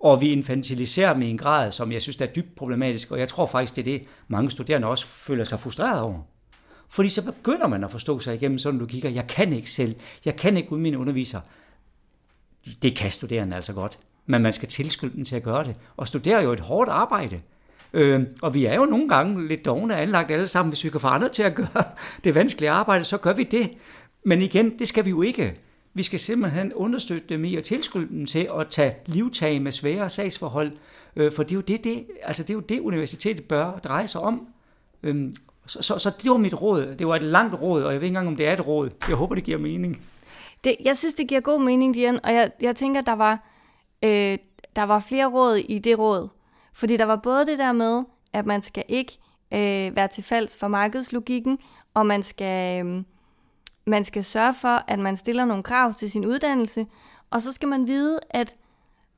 og 0.00 0.20
vi 0.20 0.28
infantiliserer 0.28 1.12
dem 1.12 1.22
i 1.22 1.30
en 1.30 1.38
grad, 1.38 1.72
som 1.72 1.92
jeg 1.92 2.02
synes 2.02 2.16
er 2.16 2.26
dybt 2.26 2.54
problematisk, 2.56 3.10
og 3.10 3.18
jeg 3.18 3.28
tror 3.28 3.46
faktisk, 3.46 3.76
det 3.76 3.80
er 3.80 3.98
det, 3.98 4.06
mange 4.28 4.50
studerende 4.50 4.88
også 4.88 5.06
føler 5.06 5.44
sig 5.44 5.60
frustreret 5.60 6.00
over. 6.00 6.18
Fordi 6.92 7.08
så 7.08 7.24
begynder 7.24 7.66
man 7.66 7.84
at 7.84 7.90
forstå 7.90 8.18
sig 8.18 8.34
igennem 8.34 8.58
sådan 8.58 8.80
du 8.80 8.86
kigger, 8.86 9.10
jeg 9.10 9.26
kan 9.26 9.52
ikke 9.52 9.70
selv, 9.70 9.94
jeg 10.24 10.36
kan 10.36 10.56
ikke 10.56 10.72
uden 10.72 10.82
mine 10.82 10.98
underviser. 10.98 11.40
Det 12.82 12.96
kan 12.96 13.10
studerende 13.10 13.56
altså 13.56 13.72
godt, 13.72 13.98
men 14.26 14.42
man 14.42 14.52
skal 14.52 14.68
tilskylde 14.68 15.16
dem 15.16 15.24
til 15.24 15.36
at 15.36 15.42
gøre 15.42 15.64
det. 15.64 15.74
Og 15.96 16.08
studere 16.08 16.38
er 16.38 16.42
jo 16.42 16.52
et 16.52 16.60
hårdt 16.60 16.90
arbejde. 16.90 17.40
Øh, 17.92 18.26
og 18.42 18.54
vi 18.54 18.64
er 18.64 18.74
jo 18.74 18.84
nogle 18.84 19.08
gange 19.08 19.48
lidt 19.48 19.64
dogne 19.64 19.96
anlagt 19.96 20.30
alle 20.30 20.46
sammen. 20.46 20.70
Hvis 20.70 20.84
vi 20.84 20.90
kan 20.90 21.00
få 21.00 21.08
andre 21.08 21.28
til 21.28 21.42
at 21.42 21.54
gøre 21.54 21.84
det 22.24 22.34
vanskelige 22.34 22.70
arbejde, 22.70 23.04
så 23.04 23.18
gør 23.18 23.32
vi 23.32 23.44
det. 23.44 23.70
Men 24.24 24.42
igen, 24.42 24.78
det 24.78 24.88
skal 24.88 25.04
vi 25.04 25.10
jo 25.10 25.22
ikke. 25.22 25.56
Vi 25.94 26.02
skal 26.02 26.20
simpelthen 26.20 26.72
understøtte 26.72 27.28
dem 27.28 27.44
i 27.44 27.56
at 27.56 27.64
tilskylde 27.64 28.08
dem 28.08 28.26
til 28.26 28.48
at 28.58 28.68
tage 28.70 28.94
livtag 29.06 29.62
med 29.62 29.72
svære 29.72 30.10
sagsforhold, 30.10 30.72
øh, 31.16 31.32
for 31.32 31.42
det 31.42 31.52
er, 31.52 31.56
jo 31.56 31.60
det, 31.60 31.84
det, 31.84 32.06
altså 32.22 32.42
det 32.42 32.50
er 32.50 32.54
jo 32.54 32.60
det, 32.60 32.80
universitetet 32.80 33.44
bør 33.44 33.78
dreje 33.78 34.08
sig 34.08 34.20
om. 34.20 34.48
Øhm, 35.02 35.34
så, 35.66 35.82
så, 35.82 35.98
så 35.98 36.10
det 36.10 36.30
var 36.30 36.36
mit 36.36 36.62
råd. 36.62 36.94
Det 36.98 37.06
var 37.06 37.16
et 37.16 37.22
langt 37.22 37.54
råd, 37.54 37.82
og 37.82 37.92
jeg 37.92 38.00
ved 38.00 38.06
ikke 38.06 38.10
engang, 38.16 38.28
om 38.28 38.36
det 38.36 38.48
er 38.48 38.52
et 38.52 38.66
råd. 38.66 38.90
Jeg 39.08 39.16
håber, 39.16 39.34
det 39.34 39.44
giver 39.44 39.58
mening. 39.58 40.04
Det, 40.64 40.76
jeg 40.84 40.96
synes, 40.96 41.14
det 41.14 41.28
giver 41.28 41.40
god 41.40 41.60
mening, 41.60 41.94
Dian, 41.94 42.24
og 42.24 42.34
jeg, 42.34 42.50
jeg 42.60 42.76
tænker, 42.76 43.00
der 43.00 43.12
var, 43.12 43.48
øh, 44.02 44.38
der 44.76 44.82
var 44.82 45.00
flere 45.00 45.26
råd 45.26 45.56
i 45.56 45.78
det 45.78 45.98
råd. 45.98 46.28
Fordi 46.72 46.96
der 46.96 47.04
var 47.04 47.16
både 47.16 47.46
det 47.46 47.58
der 47.58 47.72
med, 47.72 48.04
at 48.32 48.46
man 48.46 48.62
skal 48.62 48.84
ikke 48.88 49.18
øh, 49.52 49.96
være 49.96 50.08
til 50.08 50.24
falds 50.24 50.56
for 50.56 50.68
markedslogikken, 50.68 51.58
og 51.94 52.06
man 52.06 52.22
skal, 52.22 52.86
øh, 52.86 53.04
man 53.86 54.04
skal 54.04 54.24
sørge 54.24 54.54
for, 54.54 54.84
at 54.88 54.98
man 54.98 55.16
stiller 55.16 55.44
nogle 55.44 55.62
krav 55.62 55.94
til 55.94 56.10
sin 56.10 56.26
uddannelse, 56.26 56.86
og 57.30 57.42
så 57.42 57.52
skal 57.52 57.68
man 57.68 57.86
vide, 57.86 58.20
at 58.30 58.56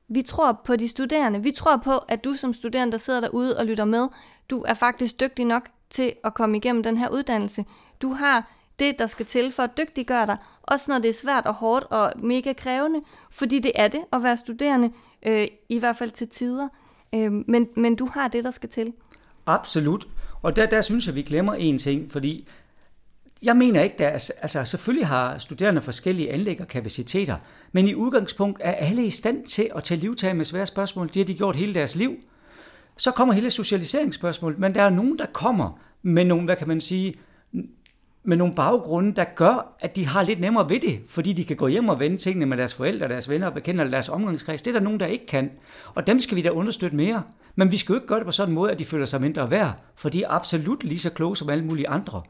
vi 0.08 0.22
tror 0.22 0.62
på 0.64 0.76
de 0.76 0.88
studerende. 0.88 1.42
Vi 1.42 1.50
tror 1.50 1.76
på, 1.76 1.98
at 1.98 2.24
du 2.24 2.34
som 2.34 2.54
studerende, 2.54 2.92
der 2.92 2.98
sidder 2.98 3.20
derude 3.20 3.58
og 3.58 3.66
lytter 3.66 3.84
med, 3.84 4.08
du 4.50 4.62
er 4.62 4.74
faktisk 4.74 5.20
dygtig 5.20 5.44
nok 5.44 5.68
til 5.90 6.12
at 6.24 6.34
komme 6.34 6.56
igennem 6.56 6.82
den 6.82 6.96
her 6.96 7.08
uddannelse. 7.08 7.64
Du 8.02 8.12
har 8.12 8.50
det, 8.78 8.98
der 8.98 9.06
skal 9.06 9.26
til 9.26 9.52
for 9.52 9.62
at 9.62 9.76
dygtiggøre 9.78 10.26
dig, 10.26 10.36
også 10.62 10.90
når 10.90 10.98
det 10.98 11.08
er 11.08 11.14
svært 11.14 11.46
og 11.46 11.54
hårdt 11.54 11.84
og 11.90 12.12
mega 12.16 12.52
krævende, 12.52 13.00
fordi 13.30 13.58
det 13.58 13.72
er 13.74 13.88
det 13.88 14.00
at 14.12 14.22
være 14.22 14.36
studerende, 14.36 14.92
øh, 15.26 15.46
i 15.68 15.78
hvert 15.78 15.96
fald 15.96 16.10
til 16.10 16.28
tider. 16.28 16.68
Øh, 17.14 17.32
men, 17.32 17.68
men 17.76 17.96
du 17.96 18.06
har 18.06 18.28
det, 18.28 18.44
der 18.44 18.50
skal 18.50 18.68
til. 18.68 18.92
Absolut. 19.46 20.06
Og 20.42 20.56
der, 20.56 20.66
der 20.66 20.82
synes 20.82 21.06
jeg, 21.06 21.14
vi 21.14 21.22
glemmer 21.22 21.54
en 21.54 21.78
ting, 21.78 22.12
fordi 22.12 22.48
jeg 23.42 23.56
mener 23.56 23.82
ikke, 23.82 24.06
at 24.06 24.32
altså 24.42 24.64
selvfølgelig 24.64 25.06
har 25.06 25.38
studerende 25.38 25.82
forskellige 25.82 26.32
anlæg 26.32 26.60
og 26.60 26.68
kapaciteter, 26.68 27.36
men 27.72 27.88
i 27.88 27.94
udgangspunkt 27.94 28.60
er 28.64 28.72
alle 28.72 29.06
i 29.06 29.10
stand 29.10 29.46
til 29.46 29.70
at 29.76 29.84
tage 29.84 30.00
livtag 30.00 30.36
med 30.36 30.44
svære 30.44 30.66
spørgsmål. 30.66 31.06
Det 31.08 31.16
har 31.16 31.24
de 31.24 31.34
gjort 31.34 31.56
hele 31.56 31.74
deres 31.74 31.96
liv. 31.96 32.14
Så 32.96 33.10
kommer 33.10 33.34
hele 33.34 33.50
socialiseringsspørgsmålet, 33.50 34.58
men 34.58 34.74
der 34.74 34.82
er 34.82 34.90
nogen, 34.90 35.18
der 35.18 35.26
kommer 35.32 35.80
med 36.02 36.24
nogle, 36.24 36.44
hvad 36.44 36.56
kan 36.56 36.68
man 36.68 36.80
sige, 36.80 37.14
med 38.24 38.36
nogle 38.36 38.54
baggrunde, 38.54 39.14
der 39.14 39.24
gør, 39.36 39.76
at 39.80 39.96
de 39.96 40.06
har 40.06 40.22
lidt 40.22 40.40
nemmere 40.40 40.68
ved 40.68 40.80
det, 40.80 41.00
fordi 41.08 41.32
de 41.32 41.44
kan 41.44 41.56
gå 41.56 41.66
hjem 41.66 41.88
og 41.88 42.00
vende 42.00 42.16
tingene 42.16 42.46
med 42.46 42.56
deres 42.56 42.74
forældre, 42.74 43.08
deres 43.08 43.28
venner 43.28 43.46
og 43.46 43.54
bekendte, 43.54 43.80
eller 43.82 43.90
deres 43.90 44.08
omgangskreds. 44.08 44.62
Det 44.62 44.70
er 44.70 44.78
der 44.78 44.84
nogen, 44.84 45.00
der 45.00 45.06
ikke 45.06 45.26
kan. 45.26 45.50
Og 45.94 46.06
dem 46.06 46.20
skal 46.20 46.36
vi 46.36 46.42
da 46.42 46.48
understøtte 46.48 46.96
mere. 46.96 47.22
Men 47.56 47.70
vi 47.70 47.76
skal 47.76 47.92
jo 47.92 47.94
ikke 47.94 48.06
gøre 48.06 48.18
det 48.18 48.26
på 48.26 48.32
sådan 48.32 48.50
en 48.50 48.54
måde, 48.54 48.72
at 48.72 48.78
de 48.78 48.84
føler 48.84 49.06
sig 49.06 49.20
mindre 49.20 49.50
værd, 49.50 49.78
for 49.96 50.08
de 50.08 50.22
er 50.22 50.28
absolut 50.28 50.84
lige 50.84 50.98
så 50.98 51.10
kloge 51.10 51.36
som 51.36 51.50
alle 51.50 51.64
mulige 51.64 51.88
andre. 51.88 52.22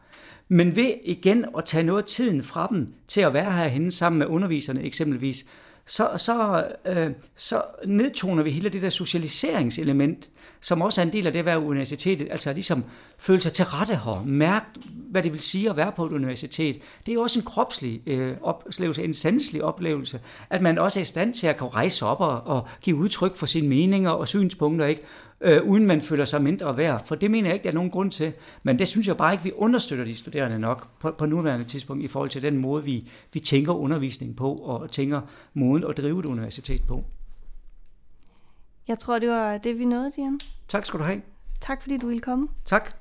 Men 0.49 0.77
ved 0.77 0.95
igen 1.05 1.45
at 1.59 1.65
tage 1.65 1.85
noget 1.85 2.03
af 2.03 2.09
tiden 2.09 2.43
fra 2.43 2.69
dem 2.71 2.95
til 3.09 3.21
at 3.21 3.35
være 3.35 3.53
herhenne 3.53 3.91
sammen 3.91 4.19
med 4.19 4.27
underviserne 4.27 4.83
eksempelvis, 4.83 5.45
så, 5.87 6.09
så, 6.17 6.67
øh, 6.87 7.11
så 7.37 7.63
nedtoner 7.87 8.43
vi 8.43 8.51
hele 8.51 8.69
det 8.69 8.83
der 8.83 8.89
socialiseringselement, 8.89 10.29
som 10.61 10.83
også 10.83 11.01
er 11.01 11.05
en 11.07 11.13
del 11.13 11.27
af 11.27 11.33
det 11.33 11.39
at 11.39 11.45
være 11.45 11.61
universitetet, 11.61 12.29
altså 12.31 12.53
ligesom 12.53 12.85
føle 13.19 13.41
sig 13.41 13.53
til 13.53 13.65
rette 13.65 13.97
her, 13.97 14.25
mærke, 14.27 14.67
hvad 15.11 15.23
det 15.23 15.33
vil 15.33 15.41
sige 15.41 15.71
at 15.71 15.77
være 15.77 15.93
på 15.93 16.07
et 16.07 16.13
universitet. 16.13 16.79
Det 17.07 17.13
er 17.13 17.15
jo 17.15 17.21
også 17.21 17.39
en 17.39 17.45
kropslig 17.45 18.03
øh, 18.07 18.37
oplevelse, 18.43 19.05
en 19.05 19.15
sanselig 19.15 19.65
oplevelse, 19.65 20.21
at 20.51 20.63
man 20.63 20.79
også 20.79 21.01
er 21.01 21.03
i 21.03 21.05
stand 21.05 21.35
til 21.35 21.47
at 21.47 21.57
kunne 21.57 21.71
rejse 21.71 22.07
op 22.07 22.21
og, 22.21 22.43
og 22.47 22.69
give 22.81 22.97
udtryk 22.97 23.37
for 23.37 23.47
sine 23.47 23.69
meninger 23.69 24.11
og 24.11 24.29
synspunkter, 24.29 24.87
ikke? 24.87 25.03
Øh, 25.41 25.63
uden 25.65 25.87
man 25.87 26.03
føler 26.03 26.25
sig 26.25 26.43
mindre 26.43 26.77
værd. 26.77 27.07
For 27.07 27.15
det 27.15 27.31
mener 27.31 27.49
jeg 27.49 27.55
ikke, 27.55 27.65
der 27.65 27.71
er 27.71 27.75
nogen 27.75 27.91
grund 27.91 28.11
til. 28.11 28.33
Men 28.63 28.79
det 28.79 28.89
synes 28.89 29.07
jeg 29.07 29.17
bare 29.17 29.33
ikke, 29.33 29.45
vi 29.45 29.53
understøtter 29.57 30.05
de 30.05 30.15
studerende 30.15 30.59
nok 30.59 30.89
på, 31.01 31.11
på 31.11 31.27
nuværende 31.27 31.65
tidspunkt 31.65 32.05
i 32.05 32.09
forhold 32.09 32.31
til 32.31 32.43
den 32.43 32.57
måde, 32.57 32.85
vi, 32.85 33.09
vi 33.33 33.41
tænker 33.41 33.73
undervisning 33.73 34.37
på 34.37 34.55
og 34.55 34.91
tænker 34.91 35.21
måden 35.55 35.85
at 35.85 35.97
drive 35.97 36.21
et 36.21 36.27
universitet 36.27 36.83
på. 36.89 37.05
Jeg 38.89 38.99
tror, 38.99 39.19
det 39.19 39.29
var 39.29 39.59
det, 39.59 39.79
vi 39.79 39.85
nåede, 39.85 40.13
Dian. 40.17 40.41
Tak 40.69 40.87
skal 40.87 41.01
du 41.01 41.05
have. 41.05 41.23
Tak 41.61 41.83
fordi 41.83 41.99
du 41.99 42.07
ville 42.07 42.21
komme. 42.21 42.49
Tak. 42.65 42.95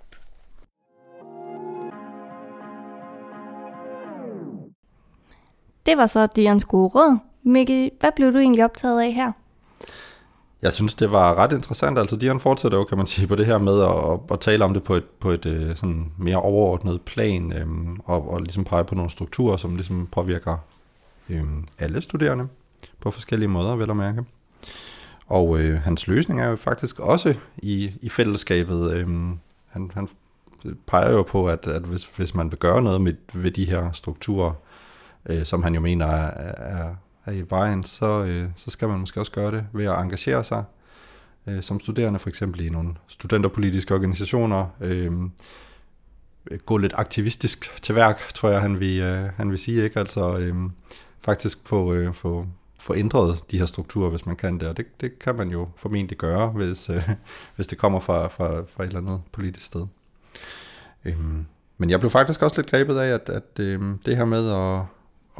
Det 5.85 5.97
var 5.97 6.07
så 6.07 6.27
Dians 6.35 6.65
gode 6.65 6.87
råd. 6.87 7.17
Mikkel, 7.43 7.91
hvad 7.99 8.11
blev 8.15 8.33
du 8.33 8.37
egentlig 8.37 8.65
optaget 8.65 9.01
af 9.01 9.13
her? 9.13 9.31
Jeg 10.63 10.73
synes, 10.73 10.95
det 10.95 11.11
var 11.11 11.35
ret 11.35 11.51
interessant. 11.51 11.99
Altså, 11.99 12.15
Dion 12.15 12.39
fortsætter 12.39 12.77
jo, 12.77 12.83
kan 12.83 12.97
man 12.97 13.07
sige, 13.07 13.27
på 13.27 13.35
det 13.35 13.45
her 13.45 13.57
med 13.57 13.81
at, 13.81 14.19
at 14.33 14.39
tale 14.39 14.65
om 14.65 14.73
det 14.73 14.83
på 14.83 14.95
et, 14.95 15.03
på 15.03 15.29
et 15.29 15.45
øh, 15.45 15.75
sådan 15.75 16.11
mere 16.17 16.41
overordnet 16.41 17.01
plan, 17.01 17.53
øhm, 17.53 17.99
og, 18.05 18.29
og 18.29 18.41
ligesom 18.41 18.63
pege 18.63 18.83
på 18.83 18.95
nogle 18.95 19.11
strukturer, 19.11 19.57
som 19.57 19.75
ligesom 19.75 20.07
påvirker 20.11 20.57
øhm, 21.29 21.67
alle 21.79 22.01
studerende 22.01 22.47
på 23.01 23.11
forskellige 23.11 23.49
måder, 23.49 23.75
vel 23.75 23.89
at 23.89 23.97
mærke. 23.97 24.23
Og 25.27 25.59
øh, 25.59 25.81
hans 25.81 26.07
løsning 26.07 26.41
er 26.41 26.49
jo 26.49 26.55
faktisk 26.55 26.99
også 26.99 27.33
i, 27.57 27.91
i 28.01 28.09
fællesskabet. 28.09 28.91
Øhm, 28.93 29.39
han, 29.69 29.91
han 29.93 30.09
peger 30.87 31.11
jo 31.11 31.23
på, 31.23 31.47
at, 31.47 31.67
at 31.67 31.81
hvis, 31.81 32.05
hvis 32.05 32.35
man 32.35 32.51
vil 32.51 32.59
gøre 32.59 32.81
noget 32.81 33.01
med, 33.01 33.13
ved 33.33 33.51
de 33.51 33.65
her 33.65 33.91
strukturer, 33.91 34.51
øh, 35.25 35.45
som 35.45 35.63
han 35.63 35.75
jo 35.75 35.81
mener 35.81 36.05
er, 36.05 36.53
er, 36.57 36.95
er 37.25 37.31
i 37.31 37.43
vejen, 37.49 37.83
så, 37.83 38.23
øh, 38.23 38.49
så 38.55 38.71
skal 38.71 38.87
man 38.87 38.99
måske 38.99 39.19
også 39.19 39.31
gøre 39.31 39.51
det 39.51 39.65
ved 39.73 39.85
at 39.85 39.99
engagere 39.99 40.43
sig 40.43 40.63
øh, 41.47 41.63
som 41.63 41.79
studerende, 41.79 42.19
for 42.19 42.29
eksempel 42.29 42.61
i 42.61 42.69
nogle 42.69 42.93
studenterpolitiske 43.07 43.93
organisationer. 43.93 44.67
Øh, 44.81 45.11
gå 46.65 46.77
lidt 46.77 46.93
aktivistisk 46.95 47.71
til 47.81 47.95
værk, 47.95 48.33
tror 48.33 48.49
jeg, 48.49 48.61
han 48.61 48.79
vil, 48.79 49.01
øh, 49.01 49.29
han 49.35 49.51
vil 49.51 49.59
sige. 49.59 49.83
ikke 49.83 49.99
Altså 49.99 50.37
øh, 50.37 50.55
faktisk 51.21 51.59
få, 51.65 51.93
øh, 51.93 52.13
få, 52.13 52.47
få 52.79 52.95
ændret 52.95 53.39
de 53.51 53.59
her 53.59 53.65
strukturer, 53.65 54.09
hvis 54.09 54.25
man 54.25 54.35
kan 54.35 54.59
det. 54.59 54.67
Og 54.67 54.77
det, 54.77 55.01
det 55.01 55.19
kan 55.19 55.35
man 55.35 55.49
jo 55.49 55.69
formentlig 55.75 56.17
gøre, 56.17 56.49
hvis, 56.49 56.89
øh, 56.89 57.09
hvis 57.55 57.67
det 57.67 57.77
kommer 57.77 57.99
fra, 57.99 58.27
fra, 58.27 58.61
fra 58.61 58.83
et 58.83 58.87
eller 58.87 58.99
andet 58.99 59.21
politisk 59.31 59.65
sted. 59.65 59.85
Øh, 61.05 61.17
men 61.77 61.89
jeg 61.89 61.99
blev 61.99 62.11
faktisk 62.11 62.41
også 62.41 62.55
lidt 62.55 62.69
grebet 62.69 62.97
af, 62.97 63.13
at, 63.13 63.29
at 63.29 63.59
øh, 63.59 63.81
det 64.05 64.17
her 64.17 64.25
med 64.25 64.49
at, 64.49 64.81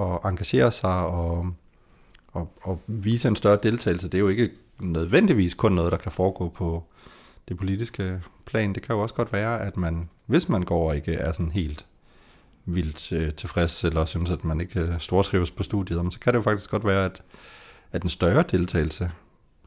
at 0.05 0.19
engagere 0.31 0.71
sig 0.71 1.05
og 1.05 1.53
og, 2.33 2.53
og 2.61 2.81
vise 2.87 3.27
en 3.27 3.35
større 3.35 3.59
deltagelse, 3.63 4.07
det 4.07 4.17
er 4.17 4.19
jo 4.19 4.27
ikke 4.27 4.49
nødvendigvis 4.79 5.53
kun 5.53 5.71
noget, 5.71 5.91
der 5.91 5.97
kan 5.97 6.11
foregå 6.11 6.49
på 6.49 6.83
det 7.47 7.57
politiske 7.57 8.21
plan. 8.45 8.73
Det 8.73 8.83
kan 8.83 8.95
jo 8.95 9.01
også 9.01 9.15
godt 9.15 9.33
være, 9.33 9.61
at 9.61 9.77
man, 9.77 10.09
hvis 10.25 10.49
man 10.49 10.61
går 10.63 10.89
og 10.89 10.95
ikke 10.95 11.13
er 11.13 11.31
sådan 11.31 11.51
helt 11.51 11.85
vildt 12.65 13.11
øh, 13.11 13.33
tilfreds, 13.33 13.83
eller 13.83 14.05
synes, 14.05 14.31
at 14.31 14.45
man 14.45 14.61
ikke 14.61 14.79
øh, 14.79 14.99
stortrives 14.99 15.51
på 15.51 15.63
studiet, 15.63 16.13
så 16.13 16.19
kan 16.19 16.33
det 16.33 16.37
jo 16.37 16.43
faktisk 16.43 16.69
godt 16.69 16.85
være, 16.85 17.05
at, 17.05 17.21
at 17.91 18.03
en 18.03 18.09
større 18.09 18.43
deltagelse 18.51 19.11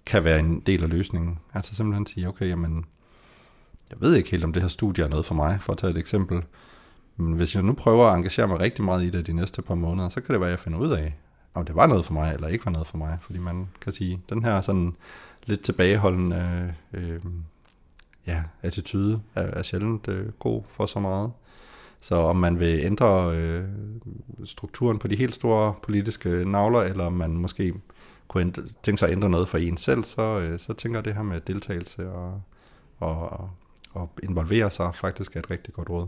kan 0.07 0.25
være 0.25 0.39
en 0.39 0.61
del 0.61 0.83
af 0.83 0.89
løsningen. 0.89 1.39
Altså 1.55 1.75
simpelthen 1.75 2.07
sige, 2.07 2.29
okay, 2.29 2.49
jamen, 2.49 2.85
jeg 3.91 4.01
ved 4.01 4.15
ikke 4.15 4.31
helt, 4.31 4.45
om 4.45 4.53
det 4.53 4.63
her 4.63 4.69
studie 4.69 5.05
er 5.05 5.09
noget 5.09 5.27
for 5.27 5.35
mig, 5.35 5.59
for 5.61 5.73
at 5.73 5.79
tage 5.79 5.91
et 5.91 5.99
eksempel. 5.99 6.43
Men 7.17 7.33
hvis 7.33 7.55
jeg 7.55 7.63
nu 7.63 7.73
prøver 7.73 8.07
at 8.07 8.17
engagere 8.17 8.49
mig 8.49 8.61
rigtig 8.61 8.85
meget 8.85 9.05
i 9.05 9.11
det 9.11 9.27
de 9.27 9.33
næste 9.33 9.63
par 9.63 9.75
måneder, 9.75 10.09
så 10.09 10.21
kan 10.21 10.33
det 10.33 10.41
være, 10.41 10.49
at 10.49 10.51
jeg 10.51 10.61
finder 10.61 10.79
ud 10.79 10.91
af, 10.91 11.15
om 11.57 11.65
det 11.65 11.77
var 11.77 11.87
noget 11.87 12.05
for 12.05 12.13
mig, 12.13 12.35
eller 12.35 12.49
ikke 12.49 12.67
var 12.67 12.73
noget 12.73 12.87
for 12.87 12.99
mig. 12.99 13.19
Fordi 13.21 13.39
man 13.39 13.69
kan 13.81 13.93
sige, 13.93 14.21
den 14.29 14.45
her 14.45 14.61
sådan 14.61 14.97
lidt 15.47 15.63
tilbageholdende 15.63 16.75
øh, 16.93 17.21
ja, 18.27 18.43
attitude 18.63 19.21
er, 19.35 19.43
er 19.43 19.63
sjældent 19.63 20.09
øh, 20.09 20.29
god 20.33 20.63
for 20.69 20.87
så 20.87 21.01
meget. 21.01 21.31
Så 22.01 22.15
om 22.15 22.37
man 22.37 22.59
vil 22.59 22.81
ændre 22.85 23.37
øh, 23.37 23.65
strukturen 24.45 24.99
på 24.99 25.09
de 25.09 25.17
helt 25.17 25.35
store 25.35 25.75
politiske 25.83 26.29
navler, 26.29 26.81
eller 26.81 27.05
om 27.05 27.13
man 27.13 27.31
måske 27.31 27.75
kunne 28.29 28.41
ændre, 28.41 28.63
tænke 28.83 28.99
sig 28.99 29.09
at 29.09 29.13
ændre 29.13 29.31
noget 29.31 29.49
for 29.49 29.59
en 29.59 29.77
selv, 29.77 30.05
så, 30.05 30.23
øh, 30.23 30.59
så 30.59 30.73
tænker 30.73 30.99
jeg 30.99 31.05
det 31.05 31.15
her 31.15 31.23
med 31.23 31.41
deltagelse 31.41 32.11
og, 32.11 32.43
og, 32.99 33.51
og 33.93 34.11
involvere 34.23 34.71
sig 34.71 34.95
faktisk 34.95 35.37
er 35.37 35.41
et 35.41 35.51
rigtig 35.51 35.75
godt 35.75 35.91
råd. 35.91 36.07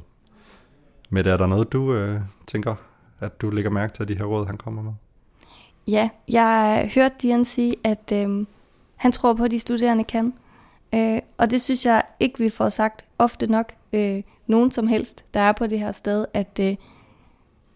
Men 1.10 1.26
er 1.26 1.36
der 1.36 1.46
noget, 1.46 1.72
du 1.72 1.94
øh, 1.94 2.20
tænker, 2.46 2.74
at 3.20 3.40
du 3.40 3.50
lægger 3.50 3.70
mærke 3.70 3.94
til 3.94 4.02
at 4.02 4.08
de 4.08 4.18
her 4.18 4.24
råd, 4.24 4.46
han 4.46 4.56
kommer 4.56 4.82
med? 4.82 4.92
Ja, 5.88 6.08
jeg 6.28 6.90
hørte 6.94 7.14
Dian 7.22 7.44
sige, 7.44 7.76
at 7.84 8.12
øh, 8.12 8.46
han 8.96 9.12
tror 9.12 9.34
på, 9.34 9.44
at 9.44 9.50
de 9.50 9.58
studerende 9.58 10.04
kan. 10.04 10.34
Øh, 10.94 11.18
og 11.38 11.50
det 11.50 11.62
synes 11.62 11.86
jeg 11.86 12.02
ikke, 12.20 12.38
vi 12.38 12.50
får 12.50 12.68
sagt 12.68 13.04
ofte 13.18 13.46
nok, 13.46 13.72
øh, 13.92 14.22
nogen 14.46 14.70
som 14.70 14.86
helst, 14.86 15.24
der 15.34 15.40
er 15.40 15.52
på 15.52 15.66
det 15.66 15.78
her 15.78 15.92
sted, 15.92 16.24
at 16.34 16.60
øh, 16.60 16.76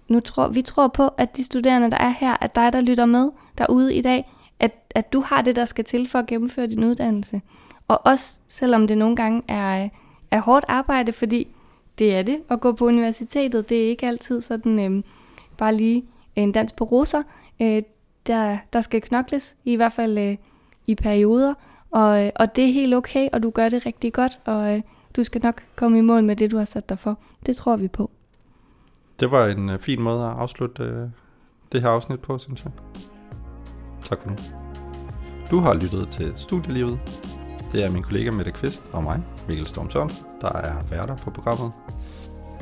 nu 0.09 0.21
tror, 0.21 0.49
vi 0.49 0.63
tror 0.63 0.89
på, 0.89 1.09
at 1.09 1.37
de 1.37 1.45
studerende, 1.45 1.91
der 1.91 1.97
er 1.97 2.15
her, 2.21 2.37
at 2.41 2.55
dig, 2.55 2.73
der 2.73 2.81
lytter 2.81 3.07
med 3.07 3.31
derude 3.59 3.95
i 3.95 4.03
dag, 4.03 4.33
at, 4.61 4.73
at 4.95 5.13
du 5.13 5.21
har 5.21 5.43
det, 5.43 5.57
der 5.57 5.65
skal 5.65 5.85
til 5.85 6.09
for 6.09 6.19
at 6.19 6.27
gennemføre 6.27 6.67
din 6.67 6.85
uddannelse. 6.85 7.41
Og 7.89 8.01
også 8.07 8.41
selvom 8.49 8.87
det 8.87 8.99
nogle 8.99 9.17
gange 9.17 9.43
er, 9.49 9.89
er 10.31 10.41
hårdt 10.41 10.65
arbejde, 10.69 11.13
fordi 11.13 11.49
det 11.99 12.17
er 12.17 12.23
det 12.23 12.41
at 12.51 12.61
gå 12.61 12.73
på 12.73 12.87
universitetet. 12.87 13.69
Det 13.69 13.85
er 13.85 13.89
ikke 13.89 14.07
altid 14.07 14.41
sådan 14.41 14.81
øh, 14.81 15.03
bare 15.59 15.75
lige 15.75 16.05
en 16.37 16.53
dans 16.53 16.73
på 16.73 16.85
roser. 16.85 17.23
Øh, 17.61 17.83
der, 18.27 18.59
der 18.73 18.81
skal 18.81 19.01
knokles, 19.01 19.57
i 19.65 19.77
hvert 19.77 19.93
fald 19.93 20.19
øh, 20.19 20.37
i 20.87 20.95
perioder, 20.95 21.55
og, 21.91 22.25
øh, 22.25 22.31
og 22.37 22.57
det 22.57 22.65
er 22.65 22.73
helt 22.73 22.95
okay, 22.95 23.29
og 23.33 23.43
du 23.43 23.51
gør 23.51 23.69
det 23.69 23.87
rigtig 23.87 24.13
godt, 24.13 24.39
og 24.45 24.75
øh, 24.75 24.83
du 25.17 25.25
skal 25.25 25.43
nok 25.43 25.63
komme 25.77 25.99
i 25.99 26.01
mål 26.01 26.25
med 26.25 26.37
det, 26.37 26.51
du 26.51 26.57
har 26.59 26.65
sat 26.65 26.89
dig 26.89 26.99
for. 26.99 27.19
Det 27.47 27.57
tror 27.57 27.77
vi 27.77 27.89
på. 27.89 28.11
Det 29.21 29.31
var 29.31 29.47
en 29.47 29.71
øh, 29.71 29.79
fin 29.79 30.03
måde 30.03 30.25
at 30.25 30.31
afslutte 30.31 30.83
øh, 30.83 31.09
det 31.73 31.83
her 31.83 31.89
afsnit 31.89 32.21
på, 32.21 32.39
synes 32.39 32.65
jeg. 32.65 32.73
Tak 34.03 34.23
for 34.23 34.31
nu. 34.31 34.37
Du 35.51 35.59
har 35.59 35.75
lyttet 35.75 36.09
til 36.09 36.33
Studielivet. 36.37 37.01
Det 37.73 37.85
er 37.85 37.91
min 37.91 38.03
kollega 38.03 38.31
Mette 38.31 38.53
Kvist 38.53 38.83
og 38.93 39.03
mig, 39.03 39.23
Mikkel 39.49 39.67
Storm 39.67 39.91
Sørensen, 39.91 40.27
der 40.41 40.53
er 40.53 40.83
værter 40.91 41.17
på 41.17 41.31
programmet. 41.31 41.73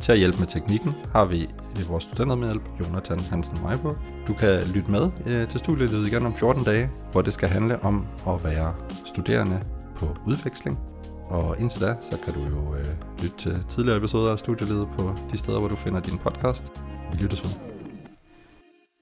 Til 0.00 0.12
at 0.12 0.18
hjælpe 0.18 0.38
med 0.38 0.46
teknikken 0.46 0.94
har 1.12 1.24
vi 1.24 1.48
øh, 1.78 1.88
vores 1.88 2.04
studentermedhjælp, 2.04 2.62
Jonathan 2.80 3.18
Hansen 3.18 3.58
Meiburg. 3.64 3.96
Du 4.28 4.34
kan 4.34 4.62
lytte 4.74 4.90
med 4.90 5.10
øh, 5.26 5.48
til 5.48 5.60
studielivet 5.60 6.06
igen 6.06 6.26
om 6.26 6.34
14 6.34 6.64
dage, 6.64 6.90
hvor 7.12 7.22
det 7.22 7.32
skal 7.32 7.48
handle 7.48 7.82
om 7.82 8.06
at 8.28 8.44
være 8.44 8.74
studerende 9.04 9.60
på 9.96 10.06
udveksling. 10.26 10.78
Og 11.28 11.56
indtil 11.60 11.80
da, 11.80 11.94
så 12.00 12.18
kan 12.24 12.34
du 12.34 12.40
jo 12.40 12.74
øh, 12.74 12.86
lytte 13.22 13.36
til 13.38 13.64
tidligere 13.68 13.98
episoder 13.98 14.32
af 14.32 14.38
studielivet 14.38 14.88
på 14.98 15.14
de 15.32 15.38
steder, 15.38 15.58
hvor 15.58 15.68
du 15.68 15.76
finder 15.76 16.00
din 16.00 16.18
podcast. 16.18 16.64
Vi 17.12 17.18
lyttes 17.18 17.44
ved. 17.44 17.69